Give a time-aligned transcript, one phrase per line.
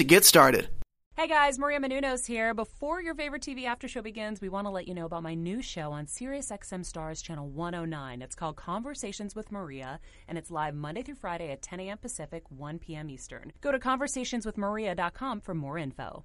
[0.00, 0.68] to get started.
[1.16, 2.54] Hey guys, Maria Menounos here.
[2.54, 5.34] Before your favorite TV after show begins, we want to let you know about my
[5.34, 8.22] new show on SiriusXM Stars Channel 109.
[8.22, 11.98] It's called Conversations with Maria, and it's live Monday through Friday at 10 a.m.
[11.98, 13.10] Pacific, 1 p.m.
[13.10, 13.52] Eastern.
[13.60, 16.24] Go to conversationswithmaria.com for more info.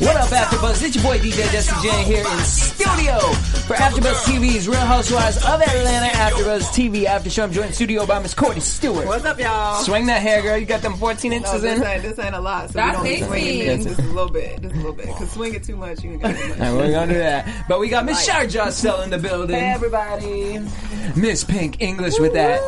[0.00, 0.82] What up, AfterBuzz?
[0.82, 5.60] It's your boy DJ Dusty J here in studio for AfterBuzz TV's Real Housewives of
[5.60, 7.44] Atlanta AfterBuzz TV After Show.
[7.44, 9.06] I'm joined in studio by Miss Courtney Stewart.
[9.06, 9.82] What's up, y'all?
[9.82, 10.56] Swing that hair, girl.
[10.56, 11.62] You got them 14 inches No, in.
[11.62, 13.68] this All ain't, this ain't a lot, so That's we don't swing it.
[13.68, 13.82] 18.
[13.84, 15.06] Just a little bit, just a little bit.
[15.08, 16.58] Cause swing it too much, you ain't got too much.
[16.58, 17.64] right, we're gonna do that.
[17.68, 19.56] But we got Miss Shar Jossell in the building.
[19.56, 20.60] Hey, everybody.
[21.14, 22.60] Miss Pink English with that.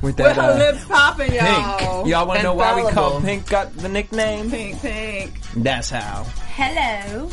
[0.00, 0.36] With With that.
[0.36, 1.78] her uh, lips popping, y'all.
[1.78, 2.06] Pink.
[2.08, 4.50] Y'all want to know why we call Pink got the nickname?
[4.50, 5.32] Pink, pink.
[5.56, 6.24] That's how.
[6.56, 7.28] Hello.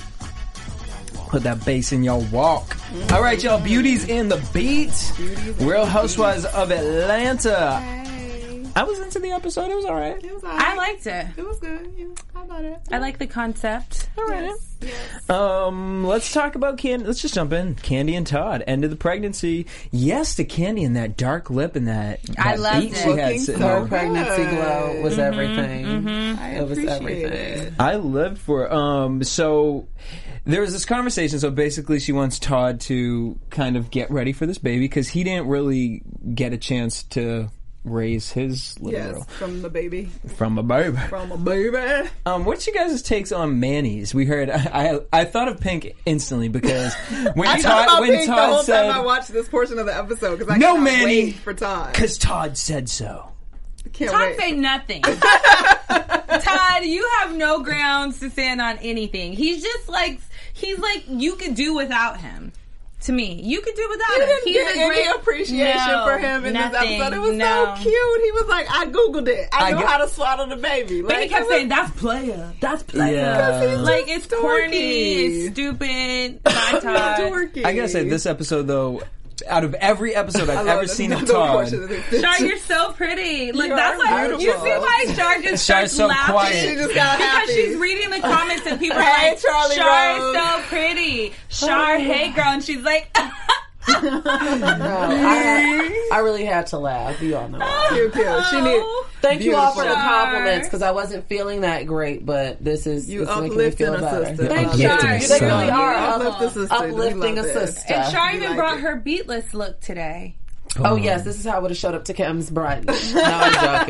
[1.29, 2.75] Put that bass in your walk.
[3.13, 3.57] All right, y'all.
[3.57, 5.13] Beauties in the beat.
[5.61, 8.02] Real Housewives of Atlanta.
[8.73, 8.81] Hey.
[8.81, 9.69] I was into the episode.
[9.69, 10.23] It was all right.
[10.23, 10.61] It was all right.
[10.61, 11.27] I liked it.
[11.37, 11.93] It was good.
[11.95, 12.79] Yeah, I thought it.
[12.91, 14.09] I like the concept.
[14.17, 14.43] All right.
[14.45, 15.29] Yes, yes.
[15.29, 17.05] Um, let's talk about Candy.
[17.05, 17.75] Let's just jump in.
[17.75, 18.63] Candy and Todd.
[18.67, 19.67] End of the pregnancy.
[19.91, 22.19] Yes to Candy and that dark lip and that.
[22.37, 22.95] I that loved beat it.
[22.97, 23.79] She had Looking sitting so there.
[23.81, 23.89] good.
[23.89, 26.07] pregnancy glow was everything.
[26.37, 27.31] I It was appreciate everything.
[27.67, 27.73] it.
[27.79, 28.65] I lived for.
[28.65, 28.71] it.
[28.71, 29.87] Um, so
[30.45, 31.39] there was this conversation.
[31.39, 35.23] So basically, she wants Todd to kind of get ready for this baby because he
[35.23, 36.01] didn't really
[36.33, 37.49] get a chance to
[37.85, 40.09] raise his little Yes, girl from the baby.
[40.35, 40.97] from a baby.
[41.09, 42.09] From a baby.
[42.25, 44.13] Um, what's you guys' takes on Manny's?
[44.13, 44.49] We heard.
[44.49, 46.93] I I, I thought of Pink instantly because
[47.33, 49.79] when I Todd about when Pink the Todd whole said time I watched this portion
[49.79, 51.05] of the episode because I No, Manny.
[51.05, 51.91] wait for Todd.
[51.91, 53.29] because Todd said so.
[53.91, 54.37] Can't Todd wait.
[54.39, 55.01] say nothing.
[55.89, 59.33] Todd, you have no grounds to stand on anything.
[59.33, 60.19] He's just like
[60.53, 62.53] he's like you could do without him.
[63.03, 64.27] To me, you could do without You him.
[64.29, 67.13] didn't He's get a any great appreciation No, for him in nothing, this episode.
[67.13, 67.75] It was no.
[67.75, 68.21] so cute.
[68.23, 69.49] He was like, I googled it.
[69.51, 71.01] I, I know get- how to swaddle the baby.
[71.01, 73.15] But he kept saying that's player, that's player.
[73.15, 73.75] Yeah.
[73.81, 74.39] Like it's dorky.
[74.39, 76.43] corny, it's stupid.
[76.45, 77.65] Dorky.
[77.65, 79.01] I gotta say, this episode though,
[79.47, 82.21] out of every episode I've ever seen of Todd, portion of this.
[82.21, 83.51] Shar, you're so pretty.
[83.51, 86.33] Look, You that's are why you see why Shar just Shar's starts so laughing.
[86.33, 86.53] quiet.
[86.69, 87.53] She just got because happy.
[87.53, 91.33] she's reading the comments and people are Hey, like, Charlie Shar Rose." is so pretty.
[91.49, 93.09] Shar, hey girl, and she's like,
[93.87, 97.21] No, I, I really had to laugh.
[97.21, 97.59] You all know.
[97.59, 97.87] why.
[97.93, 98.25] cute, cute.
[98.25, 98.63] She oh.
[98.63, 98.79] need.
[98.81, 99.09] Oh.
[99.21, 103.09] Thank you all for the compliments because I wasn't feeling that great, but this is
[103.09, 104.25] You it's making me uplifting feel a better.
[104.25, 104.47] sister.
[104.47, 105.15] Thank Uplifting you.
[105.35, 106.75] a They really are Uplift the sister.
[106.75, 107.93] Uplifting a love sister.
[107.93, 108.81] and Shar even like brought it.
[108.81, 110.35] her beatless look today.
[110.79, 112.85] Oh yes, this is how I would have showed up to Kim's brunch.
[113.13, 113.87] No, I'm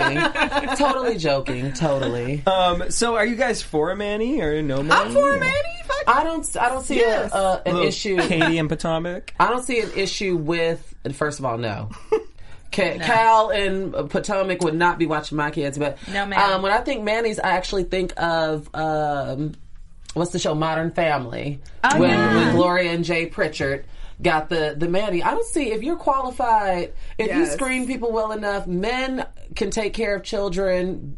[0.67, 0.75] joking.
[0.75, 1.71] totally joking.
[1.73, 2.43] Totally.
[2.45, 4.91] Um, so are you guys for a Manny or no Manny?
[4.91, 5.53] I'm for Or- Manny.
[6.05, 6.57] I don't.
[6.57, 7.31] I don't see Yes.
[7.31, 8.17] a, uh, an Little issue.
[8.27, 9.33] Katie and Potomac.
[9.39, 10.93] I don't see an issue with.
[11.13, 11.89] First of all, no.
[12.73, 16.53] Ca- Cal and Potomac would not be watching my kids, but No, ma'am.
[16.55, 19.53] um, when I think Manny's, I actually think of um,
[20.15, 22.35] what's the show Modern Family Oh, when, yeah.
[22.35, 23.85] when Gloria and Jay Pritchard
[24.23, 25.21] got the the Manny.
[25.21, 29.25] I don't see if you're qualified, if you screen people well enough, men
[29.55, 31.17] can take care of children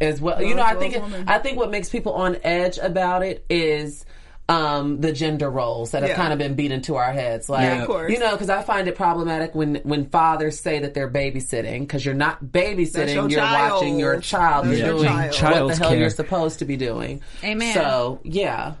[0.00, 0.42] as well.
[0.42, 1.02] you know, as I think it.
[1.28, 4.04] I think what makes people on edge about it is
[4.48, 6.16] um, the gender roles that have Yeah.
[6.16, 7.48] kind of been beat into our heads.
[7.48, 8.12] Like, Yeah, of course.
[8.12, 12.04] you know, because I find it problematic when when fathers say that they're babysitting because
[12.04, 13.14] you're not babysitting.
[13.14, 13.72] your You're child.
[13.80, 14.66] watching your child.
[14.66, 15.24] That's You're your doing child.
[15.26, 16.00] what Child's the hell care.
[16.00, 17.22] you're supposed to be doing.
[17.44, 17.72] Amen.
[17.72, 18.74] So yeah.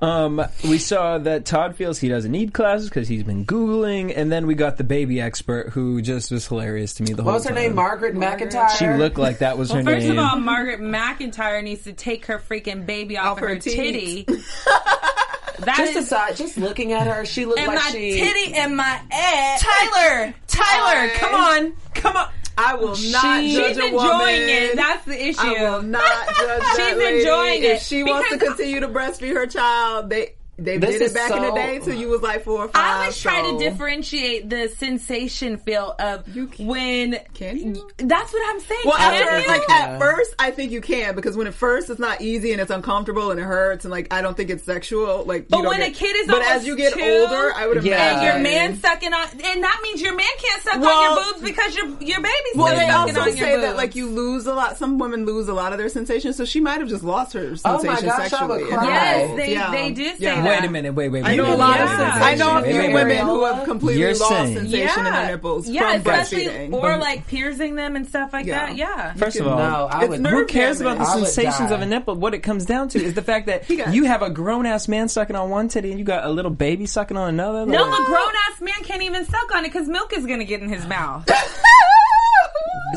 [0.00, 4.30] Um, we saw that Todd feels he doesn't need classes because he's been googling, and
[4.30, 7.34] then we got the baby expert who just was hilarious to me the whole What
[7.38, 7.62] was her time.
[7.62, 7.74] name?
[7.74, 8.70] Margaret McIntyre.
[8.76, 10.18] She looked like that was her First name.
[10.18, 14.24] of all, Margaret McIntyre needs to take her freaking baby off, Off her, her titty.
[14.24, 14.66] teats.
[15.60, 18.12] That Just is- aside, just looking at her, she looked and like my she.
[18.20, 19.60] titty and my ass.
[19.60, 22.28] Tyler, Tyler, come on, come on.
[22.58, 24.10] I will not She's judge a woman.
[24.10, 24.76] enjoying it.
[24.76, 25.40] That's the issue.
[25.40, 26.02] I will not
[26.40, 30.76] judge She's enjoying If it she wants to continue to breastfeed her child, they they
[30.78, 32.84] This did is it back in the day till you was like four or five.
[32.84, 37.20] I always try to differentiate the sensation feel of You can- when.
[37.34, 37.88] Can you?
[37.98, 38.80] That's what I'm saying.
[38.84, 39.48] Well, Can at, you?
[39.48, 42.60] like at first, I think you can because when at first it's not easy and
[42.60, 45.24] it's uncomfortable and it hurts and like I don't think it's sexual.
[45.24, 47.52] Like, you But don't when get- a kid is but as you get two, older,
[47.54, 47.94] I would Yeah.
[47.94, 51.16] and imagine your man sucking on, and that means your man can't suck Well- on
[51.16, 53.66] your boobs because your your baby's Well, still they sucking also on your say that
[53.68, 53.76] boobs.
[53.76, 54.76] like you lose a lot.
[54.78, 57.54] Some women lose a lot of their sensations, so she might have just lost her
[57.64, 58.84] Oh my sensation gosh, I would cry.
[58.88, 59.70] Yes, they Yeah.
[59.70, 60.42] they do say Yeah.
[60.42, 60.47] that.
[60.48, 61.28] Wait a minute, wait, wait, wait.
[61.30, 62.22] I know wait, a lot wait, of sensation.
[62.22, 65.06] I know a wait, few wait, wait, women who have completely You're lost saying- sensation
[65.06, 66.72] in their nipples Yeah, from especially breastfeeding.
[66.72, 68.66] or like piercing them and stuff like Yeah.
[68.66, 68.76] that.
[68.76, 69.12] Yeah.
[69.14, 70.26] First of all, No, I would.
[70.26, 72.14] who cares about the I sensations of a nipple?
[72.14, 75.08] What it comes down to is the fact that you have a grown ass man
[75.08, 77.66] sucking on one titty and you got a little baby sucking on another.
[77.66, 80.44] No, Like, a grown ass man can't even suck on it because milk is gonna
[80.44, 81.28] get in his mouth.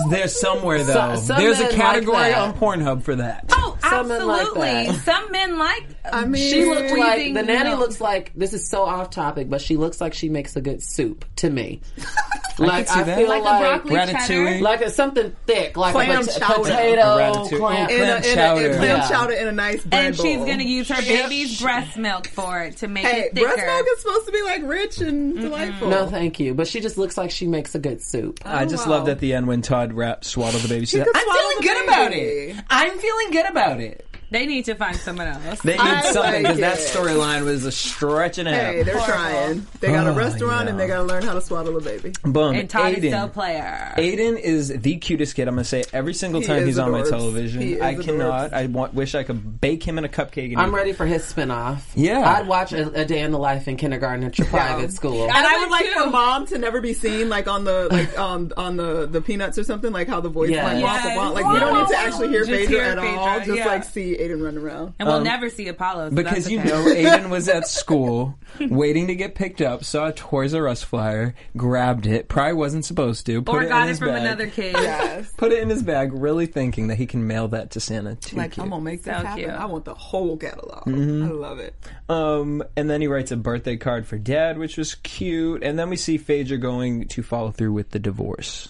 [0.09, 1.15] there's somewhere though.
[1.17, 3.45] some there's a men like category on Pornhub for that.
[3.51, 4.61] Oh, Some men like absolutely.
[4.87, 4.95] that.
[5.03, 5.83] Some men like.
[6.11, 7.79] I mean, She looked breathing like the nanny milk.
[7.81, 10.81] looks like this is so off topic, but she looks like she makes a good
[10.81, 11.81] soup to me.
[12.57, 14.27] like see I, feel Like like a broccoli Ratatouille.
[14.27, 14.61] cheddar.
[14.61, 16.61] like it's something thick, like Clam a pot- chowder.
[16.63, 17.53] potato, Ratatouille.
[17.53, 17.87] Oh, clam.
[17.89, 18.75] Oh, in a, clam in a, in chowder.
[18.77, 19.07] clam Yeah.
[19.09, 22.77] chowder in a nice bread and she's gonna use her baby's breast milk for it
[22.77, 23.47] to make Hey, it thicker.
[23.47, 25.89] breast milk is supposed to be like rich and delightful.
[25.89, 26.53] No, thank you.
[26.53, 28.39] But she just looks like she makes a good soup.
[28.45, 28.93] I oh, just wow.
[28.97, 30.85] loved at the end when Todd rap swaddled the baby.
[30.85, 32.57] She said, "I'm feeling good about it.
[32.69, 35.61] I'm feeling good about it." They need to find someone else.
[35.61, 36.81] They need I something because that it.
[36.81, 38.53] storyline was a stretching out.
[38.53, 39.13] Hey, they're Horrible.
[39.13, 39.67] trying.
[39.81, 40.69] They got a Oh, restaurant yeah.
[40.71, 42.13] and they got to learn how to swaddle a baby.
[42.23, 42.55] Boom.
[42.55, 43.09] and Todd is Aiden.
[43.09, 43.93] still player.
[43.97, 45.47] Aiden is the cutest kid.
[45.47, 47.61] I'm gonna say every single time is he's on my television.
[47.61, 48.51] He is I cannot.
[48.51, 48.53] adorbs.
[48.53, 50.51] I want, wish I could bake him in a cupcake.
[50.53, 51.81] And I'm eat ready for his spinoff.
[51.95, 52.19] Yeah.
[52.37, 55.23] I'd watch a, a day in the life in kindergarten at your private school.
[55.23, 55.91] And I I would would like too.
[56.03, 59.57] for mom to never be seen like on the like um on the the peanuts
[59.57, 60.63] or something like how the voice Yes.
[60.63, 61.17] like womp Yes.
[61.17, 61.33] womp.
[61.33, 63.39] like we don't need to actually hear Just Phaedra at all.
[63.41, 64.93] Just like see Aiden run around.
[64.99, 66.69] and we'll never see Apollo so Because that's you okay.
[66.69, 70.83] know, Aiden was at school waiting to get picked up, saw a Toys R Us
[70.83, 74.09] flyer, grabbed it, probably wasn't supposed to, put or it got in it his from
[74.09, 74.73] bag, another kid.
[74.73, 75.31] Yes.
[75.37, 78.15] put it in his bag, really thinking that he can mail that to Santa.
[78.15, 78.63] Too Like cute.
[78.63, 79.43] I'm gonna make this So happen.
[79.43, 79.49] cute.
[79.55, 80.85] I want the whole catalog.
[80.85, 81.23] Mm-hmm.
[81.23, 81.73] I love it.
[82.09, 85.63] Um, and then he writes a birthday card for dad, which was cute.
[85.63, 88.69] And then we see Phaedra going to follow through with the divorce.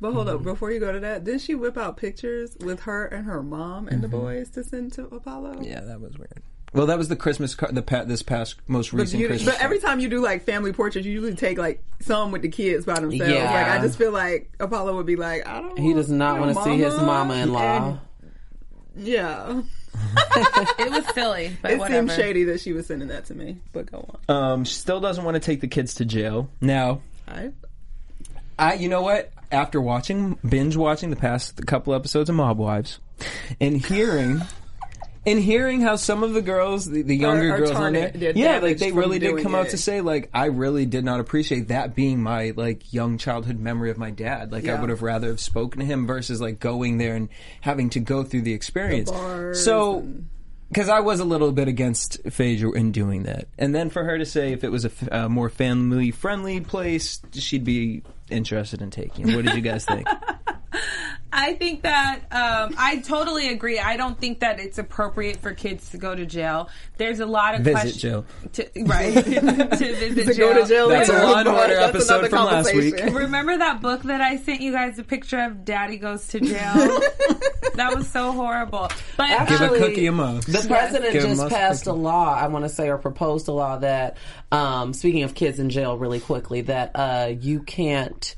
[0.00, 0.36] But hold Mm-hmm.
[0.38, 3.42] up, before you go to that, didn't she whip out pictures with her and her
[3.42, 5.54] mom and the boys to send to Apollo?
[5.54, 5.64] Mm-hmm.
[5.64, 6.42] Yeah, that was weird.
[6.72, 7.74] Well, that was the Christmas card.
[7.74, 9.54] The pa- this past most But, recent you, Christmas.
[9.56, 12.48] but every time you do like family portraits, you usually take like some with the
[12.48, 13.32] kids by themselves.
[13.32, 13.52] Yeah.
[13.52, 15.76] Like I just feel like Apollo would be like, I don't.
[15.78, 17.98] He does not want want to see his mama-in-law.
[18.96, 19.62] Yeah,
[20.78, 22.08] It was silly, but it whatever.
[22.08, 23.58] seems shady that she was sending that to me.
[23.72, 24.36] But go on.
[24.36, 26.50] um, she still doesn't want to take the kids to jail.
[26.60, 27.52] Now, I,
[28.60, 29.30] I, you know what?
[29.50, 33.00] After watching, binge watching the past couple episodes of Mob Wives,
[33.60, 34.40] and hearing,
[35.26, 38.78] and hearing how some of the girls, the, the younger girls on there, yeah, like
[38.78, 42.22] they really did come out to say, like, I really did not appreciate that being
[42.22, 44.52] my like young childhood memory of my dad.
[44.52, 47.28] Like, I would have rather have spoken to him versus like going there and
[47.60, 49.10] having to go through the experience.
[49.10, 49.98] bars so.
[50.00, 50.28] and-
[50.68, 54.16] Because I was a little bit against Phaedra in doing that, and then for her
[54.16, 58.90] to say if it was a, f- a more family-friendly place, she'd be interested in
[58.90, 59.34] taking.
[59.34, 60.06] What did you guys think?
[61.32, 63.78] I think that um, I totally agree.
[63.78, 66.68] I don't think that it's appropriate for kids to go to jail.
[66.96, 68.24] There's a lot of Visit questions- jail.
[68.54, 69.14] to, right?
[69.14, 70.54] to visit to jail.
[70.54, 70.88] go to jail.
[70.88, 71.24] That's a later.
[71.26, 72.94] Law and Order episode from last week.
[73.12, 75.64] Remember that book that I sent you guys a picture of?
[75.64, 76.74] Daddy goes to jail.
[77.74, 78.88] that was so horrible.
[79.16, 80.40] But Give a cookie a mo.
[80.40, 82.98] The president Give 'em just us a passed a law, I want to say, or
[82.98, 84.16] proposed a law that,
[84.50, 88.34] um, speaking of kids in jail, really quickly, that uh, you can't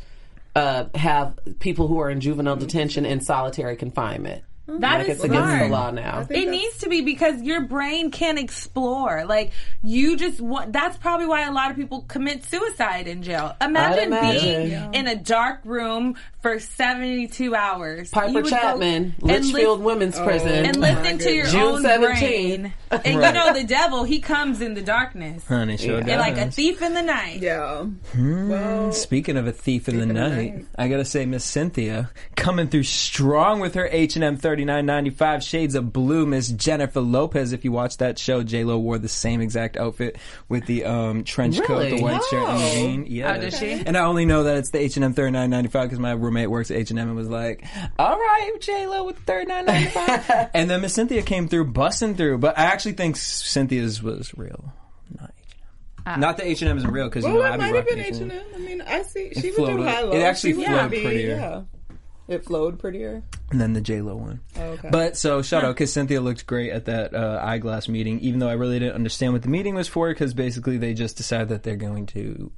[0.54, 4.44] uh, have people who are in juvenile detention in solitary confinement.
[4.80, 6.26] That Like is it's against the law now.
[6.28, 9.24] It needs to be because your brain can't explore.
[9.24, 9.52] Like
[9.82, 10.72] you just want.
[10.72, 13.54] That's probably why a lot of people commit suicide in jail.
[13.60, 14.68] Imagine, imagine.
[14.68, 18.10] being in a dark room for seventy-two hours.
[18.10, 20.48] Piper Chapman, and Litchfield lis- Women's Prison.
[20.66, 22.00] and listen to your June own 17th.
[22.00, 22.74] brain.
[22.92, 25.46] And you know the devil, he comes in the darkness.
[25.46, 27.40] Honey, sure And like a thief in the night.
[27.40, 27.84] Yeah.
[27.84, 28.48] Hmm.
[28.50, 30.66] Well, Speaking of a thief in the Speaking of night, night.
[30.78, 34.72] I gotta say, Miss Cynthia coming through strong with her H and M thirty thirty
[34.76, 35.42] nine ninety five.
[35.42, 37.52] Shades of Blue, Miss Jennifer Lopez.
[37.52, 40.16] If you watch that show, J Lo wore the same exact outfit
[40.48, 41.96] with the um, trench coat, Really?
[41.96, 42.72] the white shirt, and the Oh.
[42.74, 43.06] jean.
[43.08, 43.72] Yeah, Oh, does she?
[43.72, 45.98] And I only know that it's the H and M thirty nine ninety five because
[45.98, 47.64] my roommate works at H and M and was like,
[47.98, 50.50] "All right, J Lo with thirty nine ninety five.
[50.54, 52.38] and then Miss Cynthia came through, busting through.
[52.38, 54.72] But I actually think Cynthia's was real,
[55.18, 55.56] not H
[56.06, 56.20] and M.
[56.20, 57.66] Not that H and M isn't real because you Well, know it I be might
[57.66, 58.30] have rocking been H H&M.
[58.30, 58.44] and M.
[58.54, 59.88] I mean, I see It she would flowed do up.
[59.94, 60.12] high low.
[60.12, 61.36] It actually She would flowed be- prettier.
[61.36, 61.62] Yeah.
[62.32, 63.22] It flowed prettier.
[63.50, 64.40] and then the J Lo one.
[64.56, 64.88] Oh, okay.
[64.90, 68.48] But so shout out because Cynthia looked great at that uh, eyeglass meeting, even though
[68.48, 70.08] I really didn't understand what the meeting was for.
[70.08, 72.50] Because basically they just decided that they're going to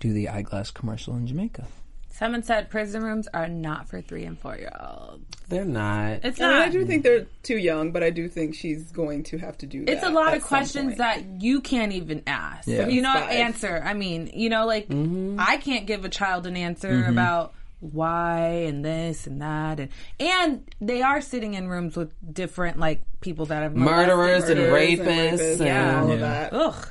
[0.00, 1.66] do the eyeglass commercial in Jamaica.
[2.10, 5.24] Someone said prison rooms are not for three and four year olds.
[5.48, 6.20] They're not.
[6.24, 6.68] It's I mean, not.
[6.68, 9.66] I do think they're too young, but I do think she's going to have to
[9.66, 9.92] do that.
[9.94, 12.68] it's a lot of questions that you can't even ask.
[12.68, 12.86] Yeah.
[12.86, 13.30] You know, Five.
[13.30, 13.82] answer.
[13.84, 18.84] I mean, you know, like I can't give a child an answer about why and
[18.84, 19.88] this and that and
[20.18, 24.60] and they are sitting in rooms with different like people that have molested Murderers and
[24.60, 25.60] Murderers rapists.
[25.60, 26.00] and Yeah.
[26.02, 26.52] all of that.
[26.52, 26.88] Ugh.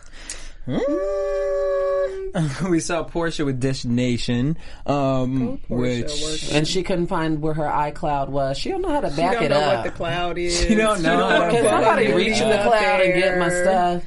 [2.70, 6.56] we saw Portia with Dish Nation, um, Portia, which working.
[6.58, 8.58] And she couldn't find where her iCloud was.
[8.58, 9.76] She don't know how to You back don't it know up.
[9.78, 10.60] what the cloud is.
[10.62, 13.38] She don't know don't how Can somebody it reach in the up cloud and get
[13.40, 14.04] my stuff?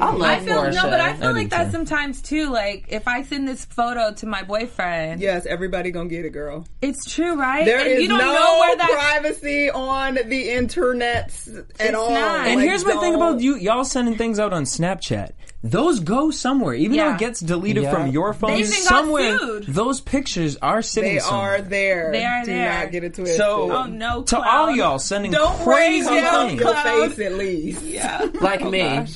[0.00, 0.74] I love I feel Portia.
[0.82, 1.70] no, but I feel I like that too.
[1.72, 2.50] sometimes too.
[2.50, 6.66] Like if I send this photo to my boyfriend, Yes, everybody gonna get it, girl.
[6.82, 7.64] it's true, right?
[7.64, 11.32] There and is you don't no know where that privacy on the internet
[11.80, 12.10] at all.
[12.10, 12.46] not.
[12.46, 15.30] And Like, here's my thing about you, y'all sending things out on Snapchat.
[15.62, 17.90] Those go somewhere, even though it gets deleted Yeah.
[17.90, 18.50] from your phone.
[18.50, 19.64] They even got somewhere, sued.
[19.66, 21.54] those pictures are sitting They somewhere.
[21.56, 22.12] are there.
[22.12, 22.68] They are Do there.
[22.82, 23.38] not get it twisted.
[23.38, 26.60] So, Oh, no, to all y'all sending Don't crazy raise your things.
[26.60, 27.12] your cloud.
[27.14, 27.82] face at least.
[27.82, 28.26] Yeah.
[28.42, 29.06] like Oh, me.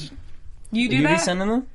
[0.71, 1.19] You do You that?
[1.19, 1.67] be sending them?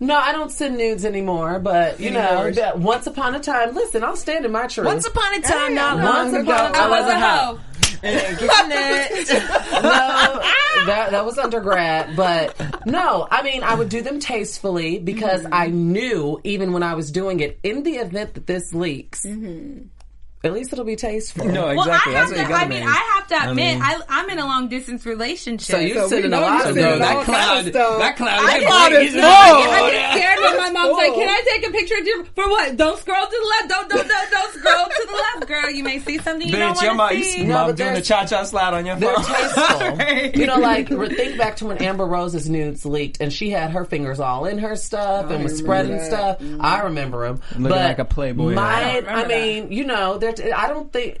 [0.00, 4.04] No, I don't send nudes anymore, but you know, that once upon a time, listen,
[4.04, 4.86] I'll stand in my truth.
[4.86, 6.52] Once upon a time, not Once long ago.
[6.52, 7.60] I was a hoe.
[8.02, 8.10] no,
[10.86, 12.54] that that was undergrad, but
[12.86, 15.52] no, I mean I would do them tastefully because mm-hmm.
[15.52, 19.88] I knew even when I was doing it, in the event that this leaks, mm-hmm.
[20.44, 21.46] At least it'll be tasteful.
[21.46, 21.76] No, exactly.
[21.76, 22.14] Well, exactly.
[22.14, 22.48] I have what to.
[22.48, 22.88] you I mean, make.
[22.88, 25.66] I have to admit, mean- I, I'm in a long distance relationship.
[25.74, 26.92] So you So we sending a lot of sending those.
[26.92, 27.98] all that cloud, stuff.
[27.98, 29.30] that cloud, That that cloud break is is full.
[29.30, 32.48] I get scared when my mom's like, "Can I take a picture of you for
[32.48, 32.76] what?
[32.76, 33.68] Don't scroll to the left.
[33.68, 35.70] Don't don't don't, don't scroll to the left, girl.
[35.70, 37.74] You may see something you Bitch, your don't want you to see see." No, mom
[37.74, 39.24] doing the cha-cha slide on your They're phone.
[39.24, 40.34] tasteful.
[40.40, 43.84] you know, like think back to when Amber Rose's nudes leaked, and she had her
[43.84, 46.38] fingers all in her stuff and was spreading stuff.
[46.60, 47.40] I remember them.
[47.58, 48.54] Looking like a Playboy.
[48.54, 50.56] My, I I, don't remember mean, you know, there.
[50.56, 51.20] I don't think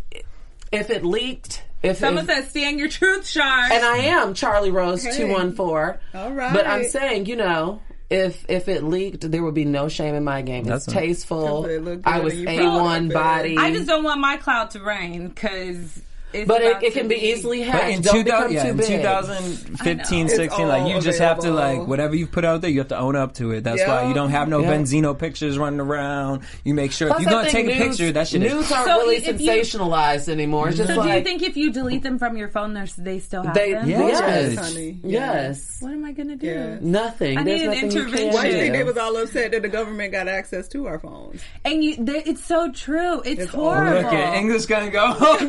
[0.70, 4.70] if it leaked, if Someone if, says, "Stand your truth, Shar." and I am Charlie
[4.70, 6.00] Rose two one four.
[6.14, 6.52] All right.
[6.52, 7.80] But I'm saying, you know.
[8.10, 10.60] If if it leaked, there would be no shame in my game.
[10.60, 11.66] It's That's a- tasteful.
[11.66, 13.58] It I was and you a one body.
[13.58, 16.00] I just don't want my cloud to rain because.
[16.46, 17.90] But it, it can be easily But hacked.
[17.96, 18.86] in, Don't 2000, become yeah, too in big.
[18.86, 22.70] 2015, It's 16, like you all just have to like whatever you put out there,
[22.70, 23.64] you have to own up to it.
[23.64, 24.02] That's Yeah.
[24.02, 24.72] why you don't have no Yeah.
[24.72, 26.42] Benzino pictures running around.
[26.64, 28.66] You make sure Plus, if you're I gonna take think a picture, that shit News
[28.66, 28.72] is.
[28.72, 30.68] aren't So really if you- sensationalized anymore.
[30.68, 33.18] It's just So do you think if you delete them from your phone, there's- they
[33.18, 33.88] still have they them?
[33.88, 34.06] Yeah.
[34.08, 34.98] yes, honey.
[35.04, 36.46] yes, What am I gonna do?
[36.46, 36.76] Yeah.
[36.80, 37.38] nothing.
[37.38, 38.32] I There's need an intervention.
[38.34, 40.98] Why do you think they was all upset that the government got access to our
[40.98, 41.40] phones?
[41.64, 43.20] And you, they, it's so true.
[43.24, 44.02] It's, It's horrible.
[44.02, 45.48] Look at English gonna go home.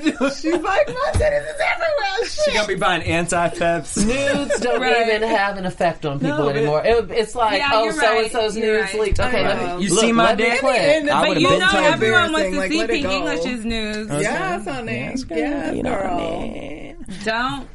[0.78, 2.30] She's like, my citizens everywhere.
[2.46, 3.98] she gonna be buying anti-thefts.
[3.98, 5.08] Nudes don't Right.
[5.08, 6.82] even have an effect on people No, but- anymore.
[6.86, 9.02] It, it's like, Yeah, oh, you're so and so's You're nudes right.
[9.02, 9.20] leaked.
[9.20, 9.44] Okay, Okay.
[9.48, 9.84] let me.
[9.84, 10.60] You look, see my let me dick?
[10.60, 10.80] click.
[10.80, 12.54] And I but would've You been know, told everyone wants embarrassing.
[12.54, 13.12] to Like, see let it Pink go.
[13.12, 14.08] English's news.
[14.22, 14.92] Yes, honey.
[15.30, 16.18] Yes, you know what I girl.
[16.42, 17.06] mean?
[17.24, 17.68] Don't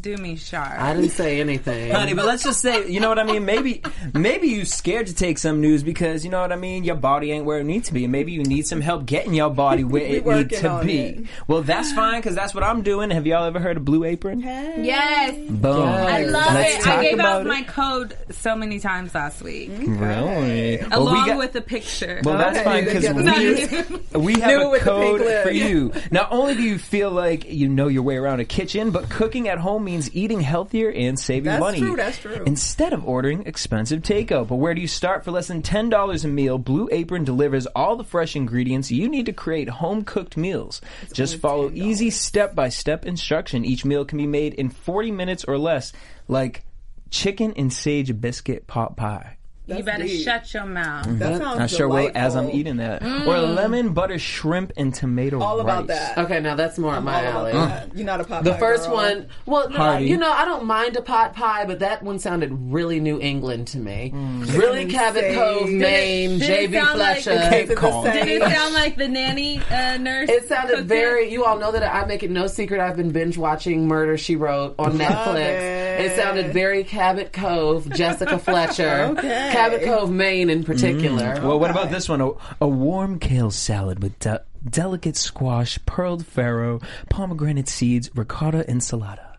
[0.00, 0.78] do me sharp.
[0.78, 1.90] I didn't say anything.
[1.92, 3.44] Honey, but let's just say, you know what I mean?
[3.44, 3.82] Maybe,
[4.14, 6.84] maybe you scared to take some news because you know what I mean.
[6.84, 9.34] Your body ain't where it needs to be, and maybe you need some help getting
[9.34, 10.98] your body where it needs to be.
[11.00, 11.24] it.
[11.48, 13.10] Well, that's fine because that's what I'm doing.
[13.10, 14.40] Have y'all ever heard of Blue Apron?
[14.40, 15.34] yes.
[15.50, 15.82] Boom.
[15.88, 16.86] I love Let's it.
[16.86, 17.48] I gave about out it.
[17.48, 20.78] my code so many times last week, Really?
[20.78, 22.20] Well, along we got- with a picture.
[22.24, 25.50] Well, that's Okay, fine because we, we have Knew a with the pink code for
[25.50, 25.92] you.
[26.10, 29.48] Not only do you feel like you know your way around a kitchen, but cooking
[29.48, 31.78] at home means eating healthier and saving That's money.
[31.80, 32.42] true, that's true.
[32.46, 34.48] Instead of ordering expensive takeout.
[34.48, 35.24] But where do you start?
[35.24, 39.26] For less than $10 a meal, Blue Apron delivers all the fresh ingredients you need
[39.26, 40.80] to create home cooked meals.
[41.12, 43.64] Just follow easy step by step instruction.
[43.64, 45.92] Each meal can be made in 40 minutes or less,
[46.28, 46.64] like
[47.10, 49.36] chicken and sage biscuit pot pie.
[49.78, 50.24] You better deep.
[50.24, 51.06] shut your mouth.
[51.18, 53.02] That sounds I sure will as I'm eating that.
[53.02, 55.98] Or lemon butter shrimp and tomato All about rice.
[55.98, 56.18] that.
[56.18, 57.50] Okay, now that's more up my All alley.
[57.52, 57.96] about that.
[57.96, 58.94] You're not a Popeye The first girl.
[58.96, 62.50] one, well, no, you know, I don't mind a pot pie, but that one sounded
[62.52, 64.12] really New England to me.
[64.14, 67.40] Really Cabot Cove, Maine, did JB sound like- Fletcher.
[67.42, 68.04] Is it the Call.
[68.04, 68.24] same?
[68.24, 70.28] Did it sound like the nanny uh, nurse?
[70.28, 71.30] It sounded cooked very.
[71.32, 72.80] You all know that I make it no secret.
[72.80, 75.36] I've been binge watching Murder She Wrote on Netflix.
[75.36, 76.00] it.
[76.00, 76.16] It.
[76.16, 79.50] sounded very Cabot Cove, Jessica Fletcher, Okay.
[79.60, 81.36] Cabot Cove, Maine in particular.
[81.36, 81.42] Mm.
[81.42, 82.20] Well, what about this one?
[82.20, 89.36] A, a warm kale salad with de- delicate squash, pearled farro, pomegranate seeds, ricotta ensalada.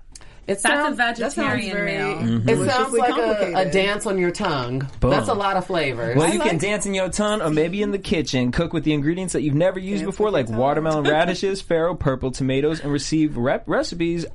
[0.48, 0.98] it That's a sounds.
[0.98, 1.98] That sounds vegetarian very.
[1.98, 2.20] meal.
[2.20, 2.68] It mm-hmm.
[2.68, 4.88] sounds like a, a dance on your tongue.
[5.00, 5.12] Boom.
[5.12, 6.18] That's a lot of flavors.
[6.18, 8.52] Well, you like- can dance in your tongue or maybe in the kitchen.
[8.52, 12.32] Cook with the ingredients that you've never used Dance before, like watermelon radishes, farro, purple
[12.32, 14.26] tomatoes, and receive rep- recipes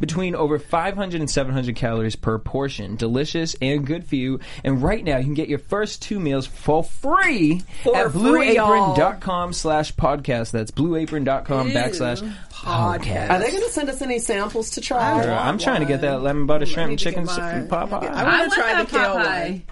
[0.00, 2.96] between over 500 and 700 calories per portion.
[2.96, 4.40] Delicious and good for you.
[4.64, 8.56] And right now, you can get your first two meals for free For at free,
[8.56, 8.96] y'all.
[8.96, 10.50] blueapron.com slash podcast.
[10.52, 13.30] That's blueapron.com backslash podcast.
[13.30, 15.18] Are they going to send us any samples to try?
[15.20, 17.36] I Girl, want I'm trying to get that lemon butter shrimp need to chicken get
[17.38, 17.68] mine.
[17.68, 18.06] pot I'm pie.
[18.06, 19.50] I I want want to try that the kale Popeye.
[19.50, 19.62] one.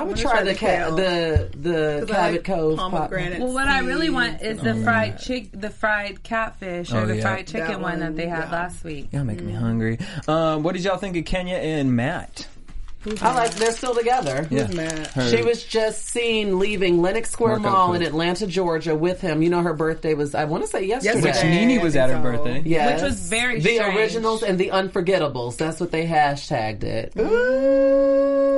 [0.00, 0.96] I would try, try the the ca- kale.
[0.96, 4.72] the the 'Cause I Cabot like Cove pomegranate Well, what I really want is the
[4.72, 7.22] Oh, fried chick, the fried catfish, or Oh, the yeah.
[7.22, 8.52] fried chicken That one, that they had yeah.
[8.52, 9.08] last week.
[9.12, 9.98] Y'all making me hungry.
[10.28, 12.46] Um, what did y'all think of Kenya and Matt?
[13.20, 13.54] I like.
[13.54, 14.46] They're still together.
[14.50, 14.66] Yeah.
[14.68, 15.08] Matt?
[15.08, 17.96] Her- She was just seen leaving Lenox Square Workout Mall coach.
[18.00, 19.42] in Atlanta, Georgia, with him.
[19.42, 21.16] You know, her birthday was I want to say yesterday.
[21.16, 21.66] Which Yesterday.
[21.66, 22.62] Nene was at her So- birthday.
[22.64, 23.02] Yes.
[23.02, 23.96] Which was very the strange.
[23.98, 25.56] originals and the unforgettables.
[25.56, 27.12] That's what they hashtagged it.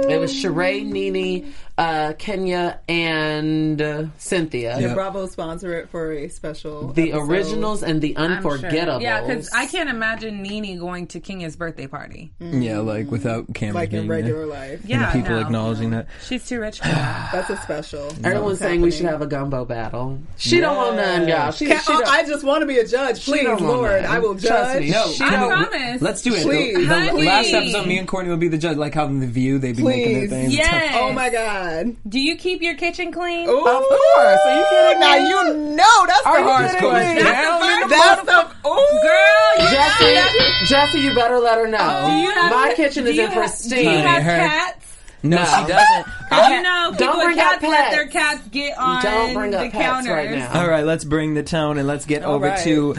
[0.08, 4.78] It was Sheree, Nene, uh, Kenya, and uh, Cynthia.
[4.80, 4.88] Yeah.
[4.88, 6.88] Did Bravo sponsor it for a special?
[6.92, 7.30] The episode?
[7.30, 8.58] originals and the I'm sure.
[8.58, 9.02] unforgettables.
[9.02, 12.32] Yeah, because I can't imagine Nene going to Kenya's birthday party.
[12.40, 14.16] Yeah, like without cameras like in being there.
[14.18, 14.80] regular life.
[14.84, 15.42] Yeah, And people no.
[15.42, 16.08] acknowledging that.
[16.26, 17.30] She's too rich for that.
[17.32, 18.06] That's a special.
[18.24, 20.18] Everyone's saying we should have a gumbo battle.
[20.36, 21.50] She don't want none, y'all.
[21.52, 23.24] She, Can, she oh, I just want to be a judge.
[23.24, 24.04] Please, Lord.
[24.04, 24.82] I will Trust judge.
[24.82, 24.90] me.
[24.90, 26.02] No, I don't- promise.
[26.02, 26.42] Let's do it.
[26.42, 26.74] Please.
[26.76, 29.26] The, the last episode, me and Courtney will be the judge, like how in the
[29.26, 30.30] View they be making Please.
[30.30, 30.54] their things.
[30.56, 30.94] Yes.
[30.98, 31.65] Oh my God.
[32.08, 33.48] Do you keep your kitchen clean?
[33.48, 33.58] Ooh.
[33.58, 34.40] Of course.
[34.46, 35.28] Are you kidding Now me?
[35.28, 37.14] you know that's Are the you hard kidding question.
[37.16, 37.22] me?
[37.22, 39.00] Down the That's the ooh.
[39.02, 41.78] Girl, you Jesse, Jesse, you better let her know.
[41.80, 42.06] Oh.
[42.10, 43.78] Do you have- My kitchen do is you in have- pristine.
[43.84, 44.82] Do you have cats?
[45.22, 45.44] No, No.
[45.44, 46.06] she doesn't.
[46.30, 48.12] Did you know people Don't with bring up cats let their pets.
[48.12, 50.12] cats get on Don't bring up the pets counters?
[50.12, 50.60] right now.
[50.60, 52.58] All right, let's bring the tone and let's get All over right.
[52.64, 52.94] to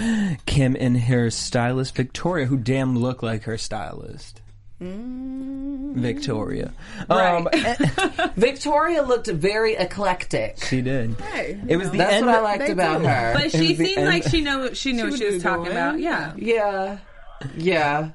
[0.45, 4.41] Kim and her stylist Victoria, who damn look like her stylist.
[4.79, 6.71] Victoria.
[7.09, 7.47] Um,
[8.35, 10.57] Victoria looked very eclectic.
[10.63, 11.15] she did.
[11.19, 12.25] Hey, It was the That's end.
[12.25, 13.07] what I liked about do.
[13.07, 13.33] her.
[13.33, 15.77] But It she seemed like she knew she knew what what she was talking doing.
[15.77, 15.99] about.
[15.99, 16.33] Yeah.
[16.37, 16.97] yeah,
[17.55, 18.09] yeah.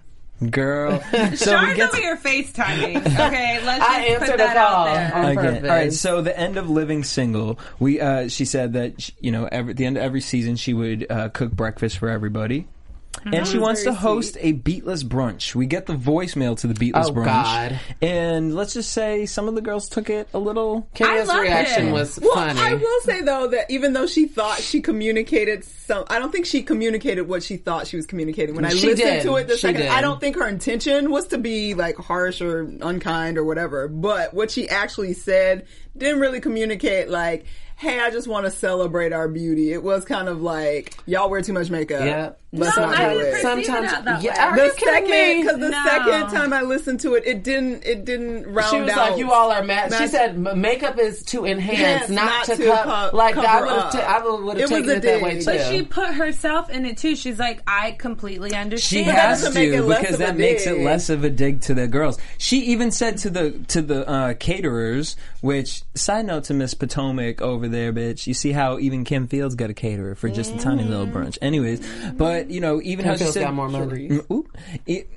[0.51, 1.01] Girl.
[1.13, 2.97] So we Sean's get over to here FaceTiming.
[3.29, 4.87] Okay, let's just I put a that call.
[4.87, 5.15] out there.
[5.15, 5.35] on Okay.
[5.37, 5.63] purpose.
[5.71, 5.93] All right.
[5.93, 9.73] So the end of Living Single, we uh, she said that sh you know every,
[9.75, 12.67] the end of every season she would uh, cook breakfast for everybody.
[13.13, 13.35] Mm-hmm.
[13.35, 15.55] And she wants to Very host a beatless brunch.
[15.55, 17.25] We get the voicemail to the beatless Oh, brunch.
[17.27, 17.81] God.
[18.01, 20.89] And let's just say some of the girls took it a little.
[20.95, 21.93] Kenya's I loved reaction it.
[21.93, 22.59] was Well, funny.
[22.59, 26.47] I will say though that even though she thought she communicated some, I don't think
[26.47, 28.57] she communicated what she thought she was communicating.
[28.57, 29.23] When I She listened did.
[29.25, 29.91] to it the She second, did.
[29.91, 33.89] I don't think her intention was to be like harsh or unkind or whatever.
[33.89, 37.45] But what she actually said didn't really communicate like,
[37.77, 41.43] "Hey, I just want to celebrate our beauty." It was kind of like, "Y'all wear
[41.43, 42.31] too much makeup." Yeah.
[42.55, 43.41] Let's No, not I do it.
[43.41, 44.55] Sometimes, it that yeah.
[44.55, 44.61] way.
[44.63, 45.43] Are the second, me?
[45.43, 45.85] because the No.
[45.87, 49.13] second time I listened to it, it didn't, it didn't round She was out.
[49.13, 52.57] like, "You all are mad." She said, "Makeup is to enhance, Yes, not, not to,
[52.57, 53.95] to co- co- like I cover would have.
[53.95, 53.95] up.
[53.95, 56.85] I would have was taken a it that way too." But she put herself in
[56.85, 57.17] it too.
[57.17, 59.19] She's like, I completely understand." She understand.
[59.29, 61.89] has doesn't make to it because that makes it less of a dig to the
[61.89, 62.19] girls.
[62.37, 67.41] She even said to the to the uh, caterers, which side note to Miss Potomac
[67.41, 68.27] over there, bitch.
[68.27, 71.39] You see how even Kim Fields got a caterer for just a tiny little brunch.
[71.43, 71.81] Anyways,
[72.13, 74.09] but you know even how she Phil's said got more money.
[74.09, 74.47] Mm.
[74.87, 75.11] It-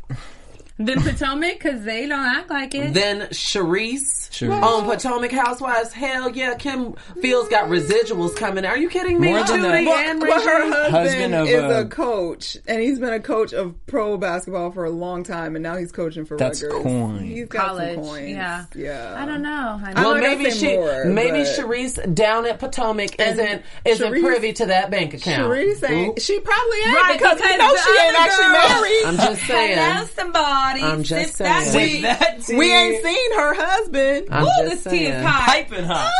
[0.77, 2.93] Then Potomac, because they don't act like it.
[2.93, 4.61] Then Charrisse, Charrisse.
[4.61, 5.93] on Potomac Housewives.
[5.93, 8.65] Hell yeah, Kim Fields got residuals coming.
[8.65, 9.29] Are you kidding me?
[9.29, 10.09] More than Judy that.
[10.09, 10.71] and But, but her Rachel?
[10.91, 14.71] husband, Husband of, is uh, a coach, and he's been a coach of pro basketball
[14.71, 16.83] for a long time, and now he's coaching for That's Rutgers.
[16.83, 17.19] coin.
[17.23, 18.29] He's got College, some coins.
[18.31, 18.65] yeah.
[18.75, 19.15] yeah.
[19.17, 19.77] I don't know.
[19.79, 19.93] honey.
[19.95, 23.61] I'm Well, not gonna maybe say she, more, maybe but- Charrisse down at Potomac isn't
[23.85, 25.49] isn't Charrisse- privy to that bank account.
[25.49, 26.09] Charrisse ain't.
[26.09, 26.19] Oop.
[26.19, 29.03] She probably ain't Right, because, because you know the she ain't other actually girl- married.
[29.05, 29.77] I'm just saying.
[29.77, 30.64] Hello, somebody.
[30.73, 30.81] Body.
[30.81, 31.95] I'm just Sip that saying.
[31.97, 32.01] tea.
[32.01, 32.55] that tea.
[32.57, 34.27] We ain't seen her husband.
[34.31, 35.23] I'm Ooh, just this tea is saying.
[35.23, 35.45] hot.
[35.45, 36.11] piping hot.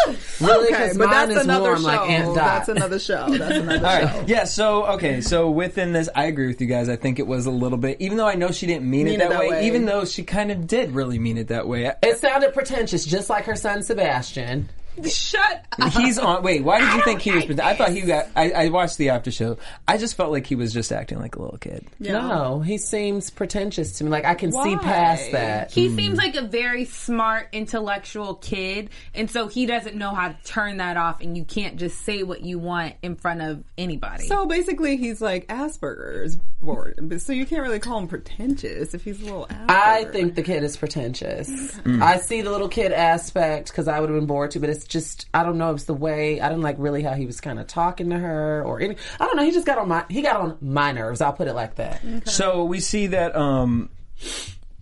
[0.41, 1.88] Really, okay, 'cause but mine that's is another warm show.
[1.88, 2.36] like Aunt Dot.
[2.36, 3.27] That's another show.
[3.29, 4.05] That's another All show.
[4.19, 4.27] right.
[4.27, 4.43] Yeah.
[4.43, 5.21] So okay.
[5.21, 6.89] So within this, I agree with you guys.
[6.89, 9.15] I think it was a little bit, even though I know she didn't mean, Mean
[9.15, 9.67] it, that, it that way, way.
[9.67, 11.91] Even though she kind of did really mean it that way.
[12.03, 14.69] It sounded pretentious, just like her son Sebastian.
[15.10, 15.93] Shut up.
[15.93, 16.43] He's on.
[16.43, 16.63] Wait.
[16.63, 17.60] Why did you think he was?
[17.60, 18.27] I thought he got.
[18.36, 19.58] I, I watched the after show.
[19.88, 21.86] I just felt like he was just acting like a little kid.
[21.99, 24.10] No, he seems pretentious to me.
[24.10, 25.71] Like I can see past that.
[25.71, 25.95] He hmm.
[25.95, 30.77] seems like a very smart, intellectual kid, and so he doesn't know how to turn
[30.77, 31.21] that off.
[31.21, 34.27] And you can't just say what you want in front of anybody.
[34.27, 39.21] So basically, he's like Asperger's board, so you can't really call him pretentious if he's
[39.21, 39.47] a little.
[39.47, 39.69] Asperger.
[39.69, 41.49] I think the kid is pretentious.
[41.49, 42.01] Mm.
[42.01, 44.85] I see the little kid aspect because I would have been bored too, but it's
[44.88, 45.74] just I don't know.
[45.74, 48.63] It's the way I didn't like really how he was kind of talking to her
[48.63, 48.95] or any.
[49.19, 49.43] I don't know.
[49.43, 51.21] He just got on my he got on my nerves.
[51.21, 52.02] I'll put it like that.
[52.26, 53.89] So we see that, um,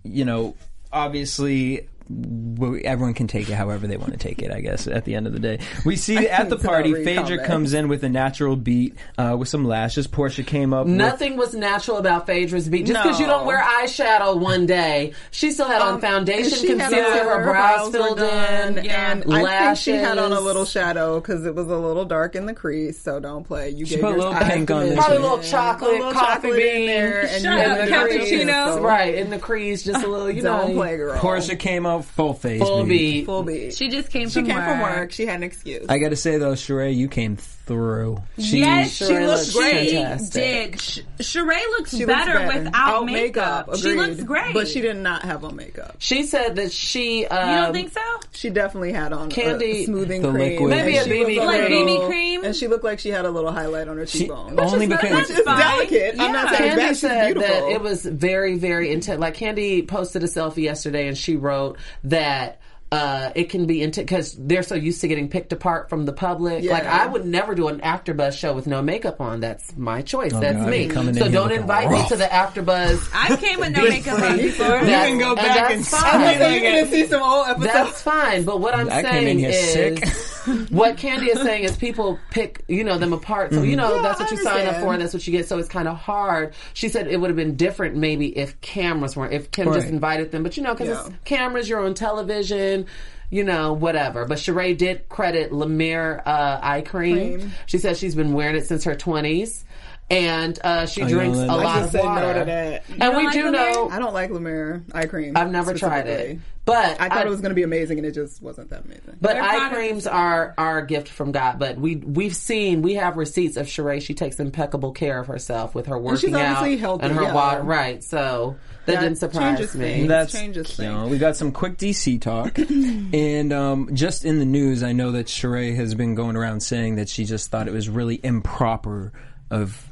[0.02, 0.54] you know,
[0.92, 1.88] obviously.
[2.08, 5.14] W- Everyone can take it however they want to take it, I guess, at the
[5.14, 5.58] end of the day.
[5.84, 9.64] We see at the party, Phaedra comes in with a natural beat uh, with some
[9.64, 10.06] lashes.
[10.06, 12.86] Portia came up with Nothing was natural about Phaedra's beat.
[12.86, 16.60] Just because you don't wear eyeshadow one day, she still had on Um, foundation, and
[16.60, 20.18] she had concealer, on- her brows were filled done, in, and I think she had
[20.18, 23.00] on a little shadow because it was a little dark in the crease.
[23.00, 23.70] So don't play.
[23.70, 26.12] You gave put a little eyes pink on this Probably a little chocolate, a little
[26.12, 26.80] coffee chocolate bean.
[26.82, 28.64] in there, and Shut you up, had the cappuccino.
[28.64, 30.58] crease, so right in the crease, just a little, you know.
[30.62, 31.18] Don't play, girl.
[31.18, 32.60] Portia came out full face.
[32.60, 32.88] Full beat.
[32.88, 33.26] beat.
[33.26, 33.74] Full beat.
[33.74, 34.64] she just came She from came work.
[34.66, 35.12] from work.
[35.12, 35.86] She had an excuse.
[35.88, 38.18] I got to say though, Sheree, you came through.
[38.38, 39.90] She, yes, Sheree she looks looks great.
[39.90, 40.72] fantastic.
[40.72, 43.76] Did Sh- Sheree looks, She looks better, without makeup?
[43.76, 44.52] She looks great.
[44.54, 45.96] but she did not have on makeup.
[45.98, 47.26] She said that she.
[47.26, 48.00] Um, You don't think so?
[48.32, 50.70] She definitely had on Candy- a smoothing The cream, liquid.
[50.70, 52.44] Maybe a she BB a Like little- BB cream?
[52.44, 54.58] and she looked like she had a little highlight on her She- cheekbone.
[54.60, 55.58] only not- because that's It's fine.
[55.58, 56.16] delicate.
[56.18, 56.88] I'm not saying Candy bad.
[56.90, 57.48] She's said beautiful.
[57.68, 59.20] that it was very, very intense.
[59.20, 62.60] Like Candy posted a selfie yesterday, and she wrote that.
[62.92, 66.12] Uh, it can be intense because they're so used to getting picked apart from the
[66.12, 66.62] public.
[66.62, 66.72] Yeah.
[66.72, 69.40] Like I would never do an AfterBuzz show with no makeup on.
[69.40, 70.32] That's my choice.
[70.32, 70.84] That's God, me.
[70.84, 73.08] you're coming in So don't looking invite me to the AfterBuzz.
[73.14, 74.78] I came with no makeup on before.
[74.78, 76.20] You can go back and and that's see fine.
[76.20, 77.72] me so you're gonna see some old episodes.
[77.72, 80.04] That's fine, but what I'm I came saying in here is, sick.
[80.70, 83.52] what Candy is saying is people pick, you know, them apart.
[83.52, 84.96] So you know Yeah, that's what you sign up for.
[84.96, 85.48] That's what you get.
[85.48, 86.54] So it's kind of hard.
[86.74, 90.30] She said it would have been different maybe if cameras weren't, if Kim just invited
[90.32, 90.42] them.
[90.42, 91.06] But you know, because Yeah.
[91.06, 92.86] it's cameras, you're on television.
[93.30, 94.26] You know, whatever.
[94.26, 97.40] But Sheree did credit La Mer uh, eye cream.
[97.40, 97.52] Cream.
[97.66, 99.64] She says she's been wearing it since her 20s.
[100.10, 102.20] And uh, she Oh, drinks a lot of said water.
[102.34, 102.84] no to that.
[103.00, 103.72] And we like do La Mer?
[103.72, 103.88] know.
[103.90, 105.34] I don't like La Mer eye cream.
[105.34, 108.12] I've never tried it, but I thought it was going to be amazing, and it
[108.12, 109.16] just wasn't that amazing.
[109.20, 111.58] But Their eye products- creams are are a gift from God.
[111.58, 114.02] But we we've seen we have receipts of Sheree.
[114.02, 117.22] She takes impeccable care of herself with her working she's out obviously healthy, and her
[117.22, 117.32] yeah.
[117.34, 117.62] water.
[117.62, 118.04] Right.
[118.04, 119.84] So that, That didn't surprise changes me.
[119.86, 120.08] things.
[120.08, 121.10] That's changes you know, things.
[121.12, 125.26] we got some quick DC talk, and um, just in the news, I know that
[125.28, 129.12] Sheree has been going around saying that she just thought it was really improper
[129.50, 129.90] of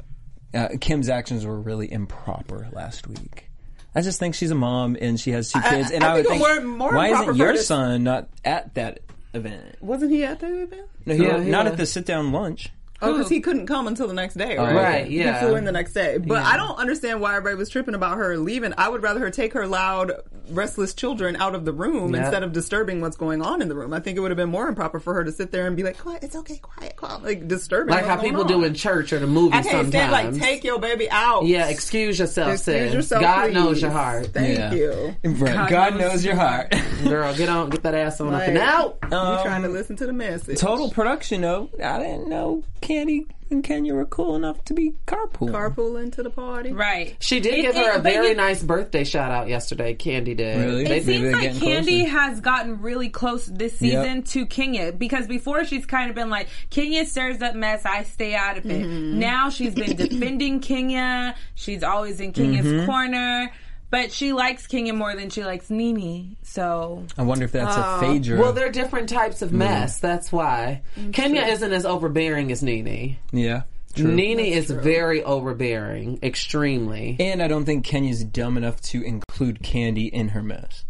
[0.54, 3.48] uh, Kim's actions were really improper last week.
[3.94, 6.26] I just think she's a mom and she has two kids, and I I, would
[6.26, 9.00] think think, more why isn't your son not at that
[9.34, 9.76] event?
[9.80, 10.88] Wasn't he at the event?
[11.04, 11.72] No, he, Yeah, he not was.
[11.72, 12.70] at the sit down lunch.
[13.02, 14.74] Oh, because he couldn't come until the next day, right?
[14.74, 15.40] Right, yeah.
[15.40, 16.18] He flew in the next day.
[16.18, 16.46] But Yeah.
[16.48, 18.72] I don't understand why everybody was tripping about her leaving.
[18.78, 20.12] I would rather her take her loud,
[20.50, 22.22] restless children out of the room Yep.
[22.24, 23.92] instead of disturbing what's going on in the room.
[23.92, 25.82] I think it would have been more improper for her to sit there and be
[25.82, 27.22] like, quiet, it's okay, quiet, quiet.
[27.22, 27.94] Like, disturbing.
[27.94, 28.46] like how people on.
[28.48, 29.90] do in church or the movies I can't sometimes.
[29.90, 31.44] stand, like, take your baby out.
[31.46, 32.94] yeah, excuse yourself, Excuse sis.
[32.94, 33.54] yourself, God please.
[33.54, 34.26] knows your heart.
[34.32, 34.72] Thank Yeah.
[34.72, 35.14] you.
[35.24, 35.68] Right.
[35.70, 36.72] God, knows your heart.
[37.04, 38.98] Girl, get on, get that ass on up and out.
[39.10, 40.58] you Um, trying to listen to the message.
[40.58, 41.68] Total production though.
[41.82, 45.50] I didn't know Candy and Kenya were cool enough to be carpool.
[45.50, 46.72] Carpooling to the party.
[46.72, 47.16] Right.
[47.20, 49.94] She did It- give her it- a very you- nice birthday shout out yesterday.
[49.94, 50.58] Candy did.
[50.58, 50.84] Really?
[50.84, 52.10] It Maybe seems like Candy closer.
[52.18, 56.48] has gotten really close this season to Kenya because before she's kind of been like
[56.70, 58.82] Kenya stirs up mess, I stay out of it.
[58.86, 59.18] Mm-hmm.
[59.18, 61.34] Now she's been defending Kenya.
[61.54, 62.86] She's always in Kenya's mm-hmm.
[62.86, 63.50] corner,
[63.92, 68.00] but she likes Kenya more than she likes Nene, So I wonder if that's a
[68.00, 68.40] Phaedra.
[68.40, 70.00] Well, they're different types of mess.
[70.00, 73.18] That's why Kenya isn't as overbearing as Nene.
[73.30, 73.62] yeah.
[73.94, 74.10] True.
[74.10, 77.14] Nene is very overbearing, extremely.
[77.20, 80.86] And I don't think Kenya's dumb enough to include Candy in her mess.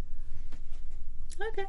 [1.53, 1.65] Okay.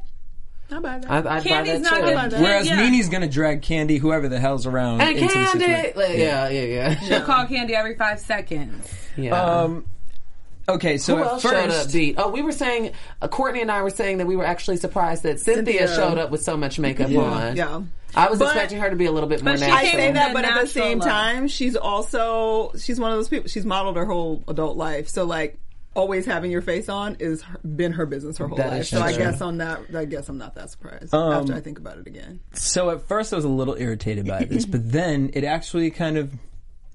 [0.70, 1.12] How about that?
[1.12, 2.14] I, I'd buy Candy's that not too.
[2.14, 2.76] gonna- Whereas yeah.
[2.88, 5.94] Nene's gonna drag Candy, whoever the hell's around, And into the situation.
[5.96, 7.00] like, yeah, yeah, yeah.
[7.02, 8.88] she'll call Candy every five seconds.
[9.18, 9.34] yeah.
[9.42, 9.86] Um.
[10.68, 11.66] Okay, so Who at else showed up?
[11.72, 12.16] first, Beat.
[12.18, 12.92] Oh, we were saying.
[13.22, 15.96] Uh, Courtney and I were saying that we were actually surprised that Cynthia, Cynthia.
[15.96, 17.56] showed up with so much makeup on.
[17.58, 17.82] Yeah.
[18.16, 19.74] I was But- expecting her to be a little bit more natural.
[19.76, 21.08] I say that, but at the same look.
[21.08, 23.50] time, she's also she's one of those people.
[23.50, 25.58] She's modeled her whole adult life, so like
[25.96, 28.82] always having your face on is her, been her business her whole That life.
[28.82, 31.60] is So I guess on that, I guess I'm not that surprised Um, after I
[31.60, 32.40] think about it again.
[32.54, 36.18] So at first I was a little irritated by this, but then it actually kind
[36.18, 36.32] of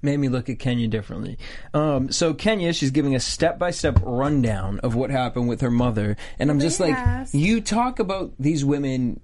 [0.01, 1.37] made me look at Kenya differently.
[1.73, 6.49] Um, so Kenya, she's giving a step-by-step rundown of what happened with her mother, and
[6.49, 6.97] I'm just like,
[7.31, 9.19] you talk about these women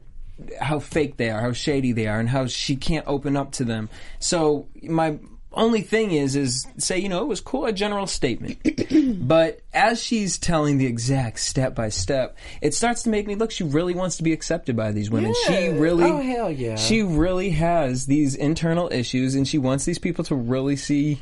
[0.60, 3.64] how fake they are, how shady they are, and how she can't open up to
[3.64, 3.90] them.
[4.20, 5.18] So my
[5.56, 8.58] only thing is, is say, you know, it was cool, a general statement.
[9.28, 13.52] but as she's telling the exact step by step, it starts to make me look,
[13.52, 15.34] she really wants to be accepted by these women.
[15.48, 16.76] She really, Oh, hell yeah.
[16.76, 21.22] she really has these internal issues and she wants these people to really see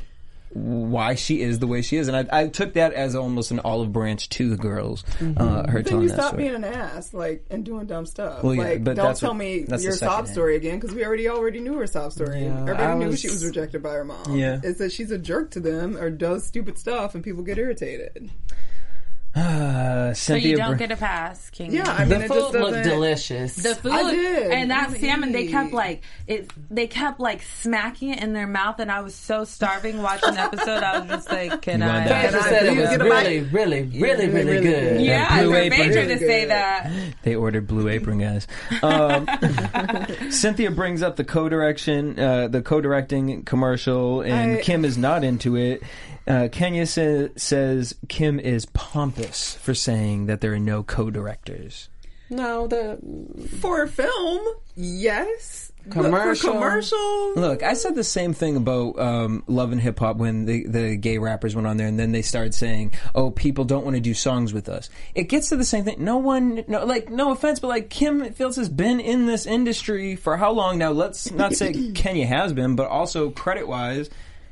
[0.54, 2.08] why she is the way she is.
[2.08, 5.04] And I, I took that as almost an olive branch to the girls,
[5.36, 6.44] uh, her Then telling you stop story.
[6.44, 8.42] being an ass, like, and doing dumb stuff.
[8.42, 10.28] Well, yeah, like, but don't tell what- me that's your second sob hand.
[10.34, 12.42] story again because we already already knew her sob story.
[12.44, 14.36] Yeah, Everybody I knew she was rejected by her mom.
[14.36, 14.60] Yeah.
[14.62, 18.30] it's that she's a jerk to them or does stupid stuff, and people get irritated.
[20.04, 21.72] Uh, So you don't Br- get a pass, King.
[21.72, 23.56] Yeah, I mean, The it just food looked delicious.
[23.56, 24.52] The food I did.
[24.52, 26.50] and that salmon, they kept like it.
[26.70, 30.40] They kept like smacking it in their mouth, and I was so starving watching the
[30.40, 30.82] episode.
[30.84, 32.24] I was just like, "Can You I?" that?
[32.26, 34.88] Phaedra Can I said it was really, really, really, really, really good.
[34.98, 35.00] good.
[35.00, 35.80] Yeah, Blue for Apron.
[35.80, 36.92] Phaedra to Really say that.
[37.22, 38.46] They ordered Blue Apron, guys.
[38.84, 39.26] Um,
[40.30, 45.56] Cynthia brings up the co-direction, uh, the co-directing commercial, and I- Kim is not into
[45.56, 45.82] it.
[46.26, 51.88] Uh, Kenya sa- says Kim is pompous for saying that there are no co-directors.
[52.30, 52.98] No, the
[53.60, 55.70] for film, yes.
[55.90, 56.52] Commercial.
[56.52, 60.46] for commercial, Look, I said the same thing about um, Love and Hip Hop when
[60.46, 63.84] the, the gay rappers went on there, and then they started saying, "Oh, people don't
[63.84, 66.02] want to do songs with us." It gets to the same thing.
[66.02, 70.16] No one, no, like, no offense, but like Kim Fields has been in this industry
[70.16, 70.90] for how long now?
[70.92, 74.08] Let's not say Kenya has been, but also credit wise,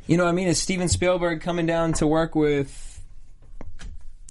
[0.06, 2.91] you know, what I mean, is Steven Spielberg coming down to work with,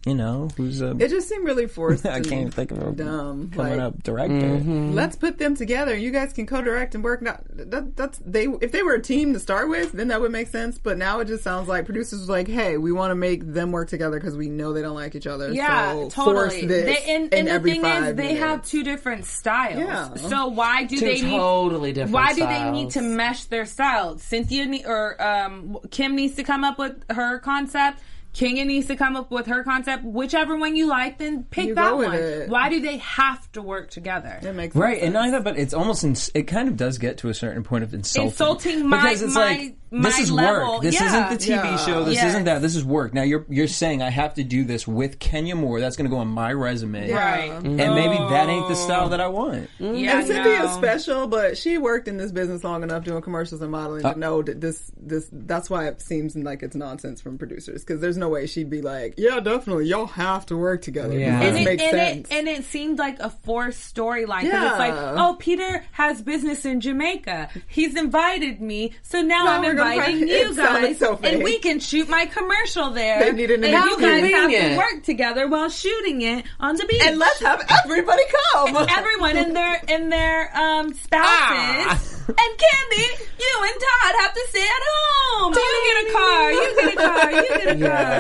[0.06, 2.06] you know, who's a it just seemed really forced.
[2.08, 3.52] I can't think of a dumb.
[3.52, 4.58] coming like, up director.
[4.58, 5.96] Let's put them together.
[5.96, 7.22] You guys can co-direct and work.
[7.22, 8.48] Not that, that's they.
[8.62, 10.80] If they were a team to start with, then that would make sense.
[10.80, 13.72] But now it just sounds like producers was like, "Hey, we want to make them
[13.72, 15.52] work together because we know they don't like each other.
[15.52, 16.36] Yeah, so totally.
[16.36, 19.80] Force this They, and and the thing is, five they have two different styles.
[19.80, 20.16] Yeah.
[20.16, 21.30] So why do two they need?
[21.30, 22.14] totally different.
[22.14, 24.24] Why do they need to mesh their styles?
[24.24, 28.00] Cynthia ne- or um, Kim needs to come up with her concept.
[28.34, 30.04] Kenya needs to come up with her concept.
[30.04, 32.14] Whichever one you like, then pick You that one.
[32.14, 32.50] it.
[32.50, 34.40] Why do they have to work together?
[34.42, 35.08] It makes Right, sense.
[35.08, 37.64] and I thought, but it's almost ins- it kind of does get to a certain
[37.64, 38.30] point of insulting.
[38.30, 40.76] Insulting my- because it's my- like this is level.
[40.76, 40.82] work.
[40.84, 41.08] This Yeah.
[41.08, 41.78] isn't the TV Yeah.
[41.86, 42.04] show.
[42.06, 42.28] This Yes.
[42.30, 42.62] isn't that.
[42.62, 43.14] This is work.
[43.14, 45.82] Now you're you're saying I have to do this with Kenya Moore.
[45.82, 47.52] That's going to go on my resume, Right.
[47.52, 49.70] and maybe that ain't the style that I want.
[49.80, 50.78] Yeah, And Cynthia's no.
[50.78, 54.20] special, but she worked in this business long enough doing commercials and modeling Uh, to
[54.20, 58.18] know that this this that's why it seems like it's nonsense from producers because there's
[58.22, 61.18] no way she'd be like, yeah, definitely, y'all have to work together.
[61.18, 61.42] Yeah.
[61.42, 62.32] And it, makes and sense.
[62.32, 64.78] It, and it seemed like a forced storyline because it's Yeah.
[64.78, 67.50] like, oh, Peter has business in Jamaica.
[67.68, 71.60] He's invited me, so now Now I'm we're gonna inviting you guys, so and we
[71.60, 73.20] can shoot my commercial there.
[73.20, 76.86] They needed an and you guys have to work together while shooting it on the
[76.86, 77.02] beach.
[77.04, 78.78] and let's have everybody come.
[78.90, 82.00] Everyone and their and their um, spouses Ah.
[82.28, 83.08] and Candy,
[83.40, 85.54] you and Todd have to stay at home.
[85.54, 86.52] You get a car.
[86.52, 87.32] You get a car.
[87.32, 88.11] You get a car.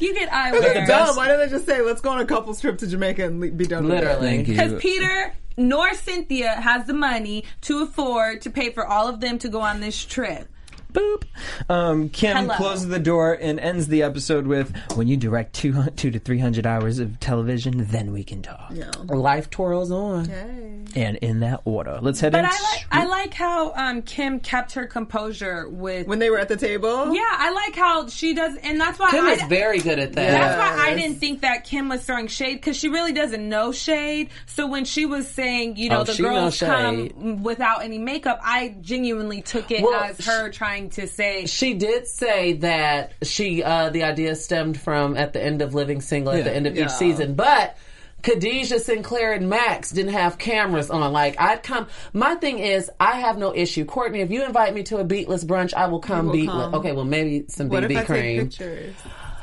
[0.00, 0.86] You get They're eyewear.
[0.86, 1.16] dumb.
[1.16, 3.50] Why don't they just say, let's go on a couple's trip to Jamaica and le-
[3.50, 3.96] be done with it?
[4.04, 4.42] Literally.
[4.42, 9.38] Because Peter nor Cynthia has the money to afford to pay for all of them
[9.38, 10.48] to go on this trip.
[10.94, 11.24] Boop.
[11.68, 12.54] Um, Kim Hello.
[12.54, 16.38] closes the door and ends the episode with, "When you direct two, two to three
[16.38, 18.90] hundred hours of television, then we can talk." Yeah.
[19.08, 20.30] Life twirls on.
[20.96, 22.44] And in that order, let's head But in.
[22.46, 26.06] I like I like how um, Kim kept her composure with.
[26.06, 29.10] When they were at the table, yeah, I like how she does, and that's why
[29.10, 30.30] Kim I, is very good at that.
[30.30, 33.72] That's why I didn't think that Kim was throwing shade because she really doesn't know
[33.72, 34.30] shade.
[34.46, 38.38] So when she was saying, you know, Oh, the she girls come without any makeup,
[38.44, 43.62] I genuinely took it Well, as her trying to say, She did say that she
[43.62, 46.44] uh, the idea stemmed from at the end of Living Single at Yeah.
[46.44, 46.84] the end of Yeah.
[46.86, 47.76] each season, but.
[48.22, 51.12] Khadijah Sinclair and Max didn't have cameras on.
[51.12, 51.88] Like I'd come.
[52.14, 53.84] My thing is, I have no issue.
[53.84, 56.46] Courtney, if you invite me to a beatless brunch, I will come will beatless.
[56.46, 56.74] come.
[56.76, 58.48] Okay, well maybe some What if BB I cream.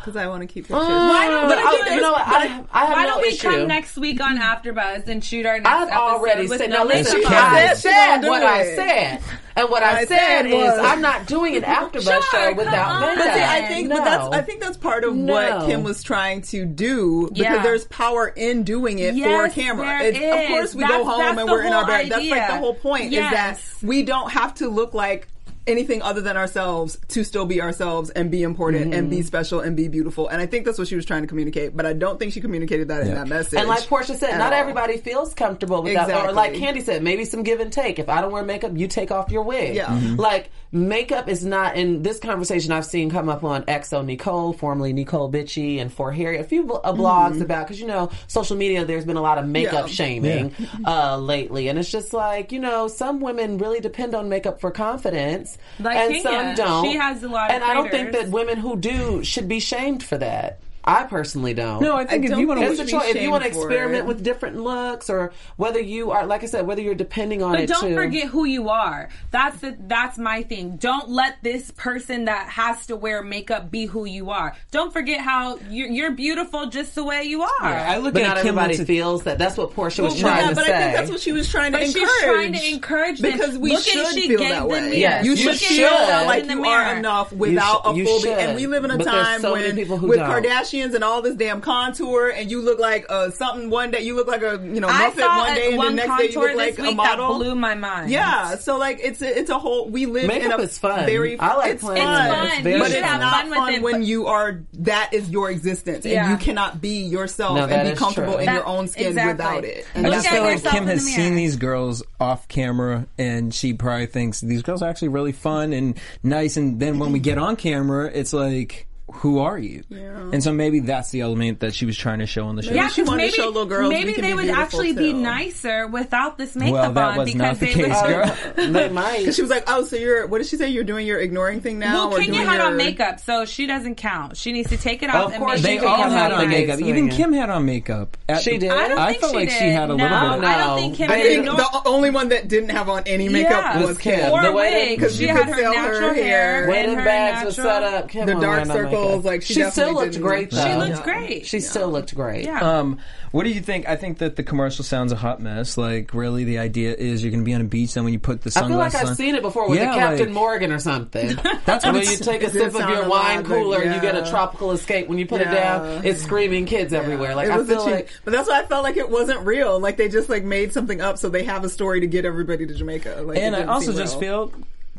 [0.05, 0.13] Take pictures?
[0.13, 0.77] Because I want to keep pictures.
[0.81, 2.27] Oh, Why don't we do you know what?
[2.27, 3.49] I, I have Why don't we issue.
[3.49, 6.69] come next week on AfterBuzz and shoot our next I've episode already with said.
[6.69, 7.43] no Now listen, makeup She on?
[7.43, 7.77] I can't.
[7.77, 9.21] said what I said,
[9.55, 12.37] and what I, I said said is was- I'm not doing an AfterBuzz Sure, show
[12.49, 13.15] come without makeup.
[13.17, 13.97] But see, I think, no.
[13.97, 15.33] but that's, I think that's part of No.
[15.33, 17.61] what Kim was trying to do because Yeah.
[17.63, 19.85] there's power in doing it for a camera.
[19.85, 22.09] there It's, of course, we That's- go home and we're in our whole bed.
[22.09, 23.59] That's like the whole point Yes.
[23.59, 25.27] is that we don't have to look like
[25.67, 29.75] anything other than ourselves to still be ourselves and be important and be special and
[29.75, 30.27] be beautiful.
[30.27, 32.41] And I think that's what she was trying to communicate, but I don't think she
[32.41, 33.59] communicated that in that message.
[33.59, 34.59] And like Portia said, not all.
[34.59, 36.09] everybody feels comfortable with that.
[36.25, 37.99] Or like Candy said, maybe some give and take.
[37.99, 39.75] If I don't wear makeup, you take off your wig.
[39.75, 39.87] Yeah.
[39.87, 40.15] Mm-hmm.
[40.15, 45.31] Like makeup is not in this conversation I've seen come up on xoNecole, formerly Necole
[45.31, 48.85] Bitchie, and For Harry, a few uh, blogs about because you know social media.
[48.85, 49.87] There's been a lot of makeup Mm-hmm.
[49.87, 49.93] Yeah.
[49.93, 54.59] shaming uh, lately, and it's just like you know some women really depend on makeup
[54.59, 56.23] for confidence, Like and Kenya.
[56.23, 56.85] some don't.
[56.85, 60.03] She has a lot and I don't think that women who do should be shamed
[60.03, 60.59] for that.
[60.83, 61.81] I personally don't.
[61.81, 63.15] No, I think I if you want think It's to a should be choice.
[63.15, 64.05] If you want to experiment it.
[64.07, 67.61] with different looks, or whether you are, like I said, whether you're depending on But
[67.61, 67.69] it.
[67.69, 67.95] don't too.
[67.95, 69.09] forget who you are.
[69.31, 70.77] That's the that's my thing.
[70.77, 74.55] Don't let this person that has to wear makeup be who you are.
[74.71, 77.49] Don't forget how you're, you're beautiful just the way you are.
[77.61, 79.37] I look But at not Kim everybody Winston- feels that.
[79.37, 80.73] That's what Portia was Well, trying yeah, to but say.
[80.75, 82.09] I think that's what she was trying to But encourage.
[82.09, 83.31] she's trying to encourage them.
[83.33, 84.99] because we Look should at she feel that way.
[84.99, 85.77] Yes, you you should should.
[85.77, 85.91] feel
[86.25, 88.19] like you are enough without sh- a you full.
[88.19, 88.31] should.
[88.37, 90.29] And we live in a time when with don't.
[90.71, 94.01] Kardashians and all this damn contour, and you look like uh, something one day.
[94.01, 96.07] You look like a you know I Muppet saw one day, a- and one the
[96.07, 97.37] next day you contour look like this a week that model.
[97.37, 98.09] blew my mind.
[98.11, 99.89] Yeah, so like it's a, it's a whole.
[99.89, 101.05] We live Makeup in a is fun.
[101.05, 101.39] very.
[101.39, 102.21] I like it's playing fun.
[102.45, 102.63] It's fun.
[102.63, 106.05] very but You it's not fun fun it, when you are that is your existence
[106.05, 106.23] Yeah.
[106.29, 108.39] and you cannot be yourself No, and be comfortable true.
[108.41, 109.31] in That- your own skin exactly.
[109.33, 109.85] without it.
[109.93, 113.53] I And Look just feel like Kim has the seen these girls off camera, and
[113.53, 116.57] she probably thinks these girls are actually really fun and nice.
[116.57, 119.83] And then when we get on camera, it's like, who are you?
[119.91, 122.73] And so maybe that's the element that she was trying to show on the show.
[122.73, 124.41] Yeah, she 'cause wanted to maybe, show little girls we maybe can they be would
[124.43, 127.73] beautiful actually be nicer without this makeup Well, that on was because not the they
[127.73, 128.07] case, would.
[128.09, 128.71] girl.
[128.73, 129.19] they might.
[129.19, 130.69] Because she was like, "Oh, so you're what did she say?
[130.69, 133.45] You're doing your ignoring thing now, Well, or Kenya doing had your on makeup, so
[133.45, 134.37] she doesn't count.
[134.37, 135.27] She needs to take it off.
[135.27, 136.77] Of and course make They it can all had on makeup.
[136.79, 137.09] gates Even.
[137.09, 138.17] Kim had on makeup.
[138.29, 138.71] At- She did?
[138.71, 139.57] I don't I think felt she like did.
[139.57, 140.47] she had a little no, bit.
[140.47, 140.67] I No.
[140.67, 143.81] don't think Kim I I think the only one that didn't have on any makeup
[143.81, 144.31] was Kim.
[144.31, 144.99] Or The way wig.
[144.99, 146.23] because She had could her natural hair,
[146.63, 146.67] hair.
[146.67, 147.65] When and the her bags were natural.
[147.81, 148.67] set up, Kim The dark wearing
[149.01, 150.51] no circles, like, she still definitely looked didn't- great.
[150.51, 150.63] Though.
[150.65, 151.45] She looked great.
[151.45, 152.45] She still looked great.
[152.45, 152.59] yeah.
[152.79, 152.99] Um,
[153.31, 153.87] what do you think?
[153.87, 155.77] I think that the commercial sounds a hot mess.
[155.77, 158.13] Like, really, the idea is you're going to be on a beach, and then when
[158.13, 160.25] you put the I feel like I've on, seen it before with Yeah, the Captain
[160.27, 161.37] like- Morgan or something.
[161.65, 164.29] That's when you take a sip of your wine cooler like, and you get a
[164.29, 165.07] tropical escape.
[165.07, 167.35] When you put it down, it's screaming kids everywhere.
[167.35, 169.45] Like It I was a feel like but that's why I felt like it wasn't
[169.45, 169.79] real.
[169.79, 172.65] Like they just like made something up so they have a story to get everybody
[172.67, 173.21] to Jamaica.
[173.25, 174.51] Like, and I also just feel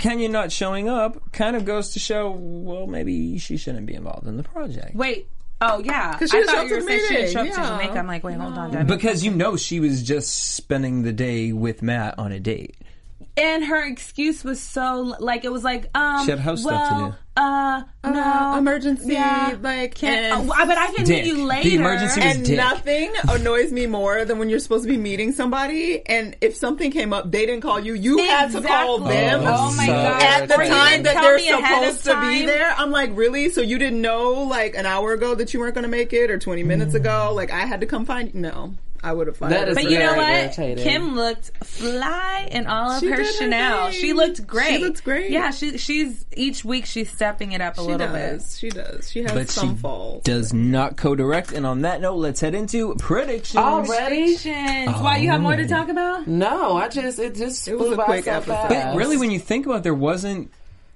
[0.03, 4.27] Kenya not showing up kind of goes to show, well, maybe she shouldn't be involved
[4.27, 4.97] in the project.
[4.97, 5.29] Wait.
[5.61, 6.19] Oh yeah.
[6.19, 7.79] 'Cause she I was thought you were saying she didn't show up meeting, to yeah.
[7.79, 7.99] Jamaica.
[8.01, 8.73] I'm like, wait, hold on.
[8.73, 8.87] Dad.
[8.89, 12.75] Because you know she was just spending the day with Matt on a date.
[13.37, 16.99] And her excuse was so like it was like um She had house well, stuff
[16.99, 17.17] to do.
[17.35, 19.57] Uh, no Uh, emergency, Yeah.
[19.63, 21.25] like, Can't, and- oh, but I can Dick.
[21.25, 21.63] meet you later.
[21.63, 21.81] The later.
[21.81, 22.57] emergency was and dick.
[22.59, 26.91] nothing annoys me more than when you're supposed to be meeting somebody, and if something
[26.91, 27.95] came up, they didn't call you.
[27.95, 29.45] You had to call them.
[29.47, 30.23] Oh my So god!
[30.23, 33.13] At the Or time that they're me ahead of supposed to be there, I'm like,
[33.15, 33.49] really?
[33.49, 36.31] So you didn't know like an hour ago that you weren't going to make it,
[36.31, 37.33] or 20 minutes ago?
[37.35, 38.41] Like I had to come find you.
[38.41, 39.53] No, I would have fired.
[39.53, 40.29] That is But you know what?
[40.31, 40.85] irritating.
[40.85, 43.91] Kim looked fly in all of She her did her Chanel.
[43.91, 44.77] She looked great.
[44.77, 45.31] She looks great.
[45.31, 48.59] Yeah, she, she's each week she's stepping it up a She little does.
[48.59, 49.11] She does.
[49.11, 50.25] She has But some she faults.
[50.25, 51.53] does not co-direct.
[51.53, 53.57] And on that note, let's head into predictions.
[53.57, 54.37] already.
[54.37, 54.89] bit.
[54.89, 55.67] Why you have more to oh.
[55.67, 56.27] talk about?
[56.29, 58.53] No, I just it just It was a by quick so episode.
[58.53, 58.69] fast.
[58.69, 60.51] But really, when you think about, it, there wasn't.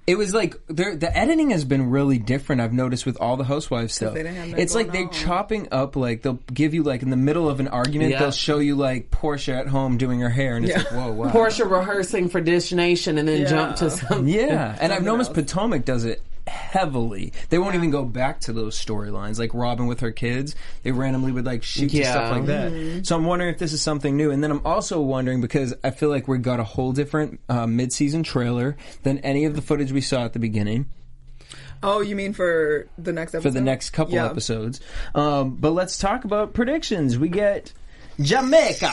[0.07, 2.61] It was like the editing has been really different.
[2.61, 4.13] I've noticed with all the Housewives stuff.
[4.13, 5.11] they didn't have that It's like they're on.
[5.11, 5.97] chopping up.
[5.97, 8.19] Like they'll give you like in the middle of an argument, Yeah.
[8.19, 10.97] they'll show you like Porsha at home doing her hair, and it's Yeah.
[10.97, 11.31] like whoa, wow.
[11.31, 13.47] Porsha rehearsing for Dish Nation and then Yeah.
[13.49, 14.27] jump to some.
[14.29, 15.35] Yeah, and I've noticed else.
[15.39, 17.33] Potomac does it heavily.
[17.49, 20.55] They won't even go back to those storylines, like Robyn with her kids.
[20.83, 22.11] They randomly would like shoot Yeah.
[22.11, 23.05] stuff like that.
[23.05, 24.31] So I'm wondering if this is something new.
[24.31, 27.67] And then I'm also wondering because I feel like we got a whole different uh,
[27.67, 30.87] mid-season trailer than any of the footage we saw at the beginning
[31.83, 33.49] Oh, you mean for the next episode?
[33.49, 34.25] for the next couple Yeah.
[34.25, 34.81] episodes.
[35.13, 37.19] Um, but let's talk about predictions.
[37.19, 37.71] We get
[38.19, 38.91] Jamaica.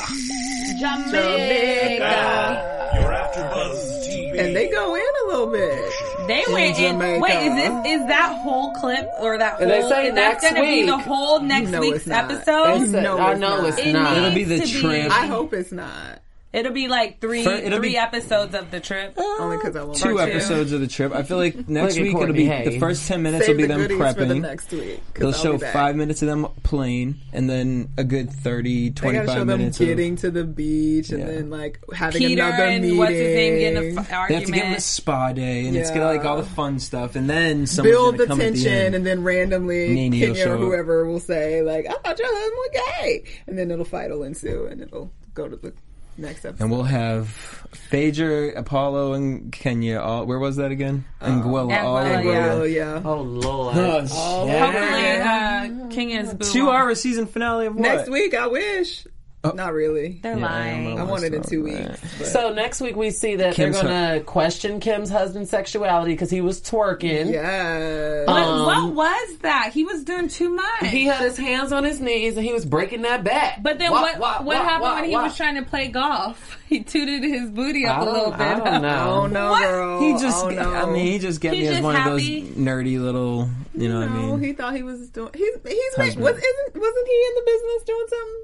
[0.78, 2.90] Jamaica.
[2.94, 4.38] Your AfterBuzz TV.
[4.38, 5.92] And they go in a little bit.
[6.28, 6.98] They went in.
[7.20, 9.62] Wait, is this is that whole clip or that whole?
[9.62, 12.87] And they say is that next gonna be the whole next know week's episode?
[12.90, 13.64] Said- No, I it's not.
[13.68, 14.16] it's It not.
[14.16, 15.10] It'll be needs the to trip.
[15.12, 16.20] I hope it's not.
[16.55, 19.14] It'll be like three For- it'll three be- episodes of the trip.
[19.19, 19.99] Uh, Only because I won't.
[19.99, 20.37] Two watch it.
[20.37, 21.12] episodes of the trip.
[21.12, 22.69] I feel like next Look at week it'll Courtney be Hayes.
[22.75, 24.14] the first ten minutes Save will be the them goodies prepping.
[24.14, 25.01] for the next week.
[25.14, 25.73] 'cause They'll I'll show be back.
[25.73, 29.59] five minutes of them playing, and then a good 30, They 25 gotta show them
[29.59, 29.81] minutes.
[29.81, 31.27] of- getting to the beach and Yeah.
[31.27, 32.99] then like having Peter another and meeting.
[32.99, 34.83] what's his name getting a f- they have to give them a argument.
[34.83, 38.19] spa day, and it's gonna like all the fun stuff, and then someone's Build gonna
[38.19, 38.95] the come at the tension, end.
[38.95, 40.61] and then randomly Nene will Kenya show or up.
[40.61, 44.23] whoever will say like, "I thought your husband was gay," and then it'll fight will
[44.23, 45.73] ensue, and it'll go to the
[46.16, 46.62] Next episode.
[46.62, 47.29] And we'll have
[47.72, 49.98] Phaedra, Apollo, and Kenya.
[49.98, 51.05] All where was that again?
[51.20, 51.83] Anguilla.
[51.83, 52.53] all Anguilla, yeah.
[52.53, 53.03] Oh yeah.
[53.05, 53.77] Oh Lord.
[53.77, 54.61] Oh, shit.
[54.61, 56.44] Hopefully, uh, Kenya's boo.
[56.44, 57.83] Two hour season finale of what?
[57.83, 59.07] Next week, I wish.
[59.52, 60.20] Not really.
[60.22, 60.92] They're Yeah, lying.
[60.92, 61.88] I'm I a- want it in two Right.
[61.88, 62.00] weeks.
[62.18, 66.12] but- So next week we see that Kim's they're going to question Kim's husband's sexuality
[66.12, 67.31] because he was twerking.
[67.33, 68.25] yeah.
[68.25, 69.73] What, Um, what was that?
[69.75, 70.87] He was doing too much.
[70.87, 73.62] He had his hands on his knees and he was breaking that back.
[73.62, 74.19] but then Wah, what?
[74.19, 75.25] wah, what wah, happened wah, when he wah.
[75.25, 76.58] was trying to play golf?
[76.75, 78.40] He tooted his booty up a little bit.
[78.40, 79.21] I don't know.
[79.23, 79.62] oh no, What?
[79.62, 80.00] girl.
[80.00, 80.75] He just, Oh, no.
[80.75, 82.40] I mean, he just got me as one happy.
[82.40, 84.42] of those nerdy little, you know what I mean?
[84.42, 85.29] he thought he was doing.
[85.35, 86.25] He's he's made, Husband.
[86.25, 88.42] was isn't wasn't he in the business doing something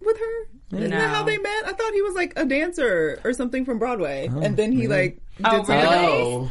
[0.00, 0.78] with her?
[0.78, 1.66] Isn't that how they met?
[1.66, 5.20] I thought he was like a dancer or something from Broadway, and then he like
[5.36, 5.96] did Oh, something really?
[6.42, 6.50] else.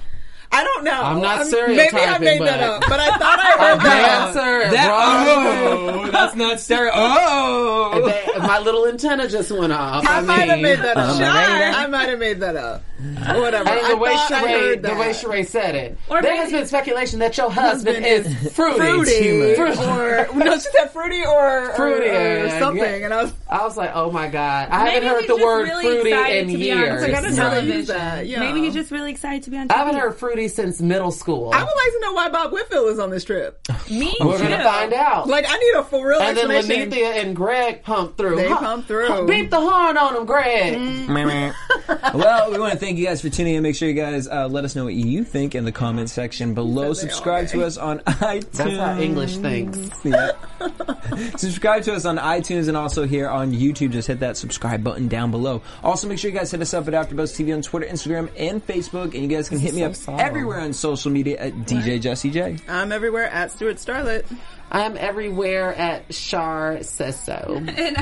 [0.54, 0.92] I don't know.
[1.02, 3.80] I'm not um, Maybe I stereotyping, made that but- up, but I thought I heard
[3.84, 4.34] that.
[4.34, 4.72] dancer.
[4.76, 6.02] That, bro.
[6.04, 6.92] oh, that's not stereo.
[6.94, 10.06] Oh, They- my little antenna just went off.
[10.08, 11.18] I, I, might have made that up.
[11.18, 11.26] Sure.
[11.26, 12.84] I might have made that up.
[13.00, 13.70] Whatever.
[13.70, 16.32] And I the way thought I Sheree, heard the way Sheree said it, Or there
[16.32, 18.06] maybe- has been speculation that your husband, Husband
[18.46, 18.78] is fruity.
[18.80, 19.82] fruity Fruity.
[19.82, 23.06] or no, she said fruity or Fruity, or, or something, yeah.
[23.06, 25.64] and I was I was like, oh my god, I Maybe haven't heard the word
[25.68, 27.02] really fruity in to be on years.
[27.02, 27.96] like, I didn't know they television.
[27.96, 28.28] that.
[28.28, 28.40] Yeah.
[28.40, 29.76] Maybe he's just really excited to be on TV.
[29.76, 31.52] I haven't heard fruity since middle school.
[31.54, 33.60] I would like to know why Bob Whitfield is on this trip.
[33.90, 34.44] Me We're too.
[34.44, 35.28] gonna find out.
[35.28, 36.92] Like, I need a for real and then explanation.
[36.92, 38.36] Lenithia and Greg pumped through.
[38.38, 39.08] They Huh, pumped through.
[39.08, 40.74] huh, Beep the horn on him, Greg.
[42.14, 43.64] well, we want to thank you guys for tuning in.
[43.64, 46.54] Make sure you guys uh, let us know what you think in the comment section
[46.54, 46.94] below.
[46.94, 48.52] Subscribe to us on iTunes.
[48.52, 49.90] That's how English thinks.
[50.04, 50.32] Yeah.
[51.38, 53.92] subscribe to us on iTunes and also here on YouTube.
[53.92, 55.62] Just hit that subscribe button down below.
[55.84, 58.66] Also, make sure you guys hit us up at AfterBuzz TV on Twitter, Instagram, and
[58.66, 59.14] Facebook.
[59.14, 59.96] And you guys can hit me up
[60.34, 62.58] everywhere on social media at DJ Jesse J.
[62.68, 64.26] I'm everywhere at Stewart Starlet.
[64.72, 67.62] I'm everywhere at Shar says so.
[67.78, 67.98] And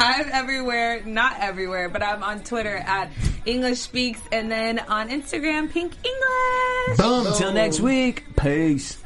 [0.00, 3.10] I'm everywhere, not everywhere, but I'm on Twitter at
[3.44, 6.98] English Speaks, and then on Instagram, Pink English.
[6.98, 7.32] Boom.
[7.36, 8.24] Till next week.
[8.36, 8.98] Peace.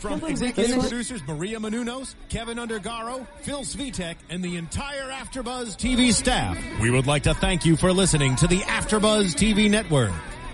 [0.00, 6.58] From executive producers Maria Menounos, Kevin Undergaro, Phil Svitek, and the entire AfterBuzz TV staff,
[6.80, 10.12] we would like to thank you for listening to the AfterBuzz TV network.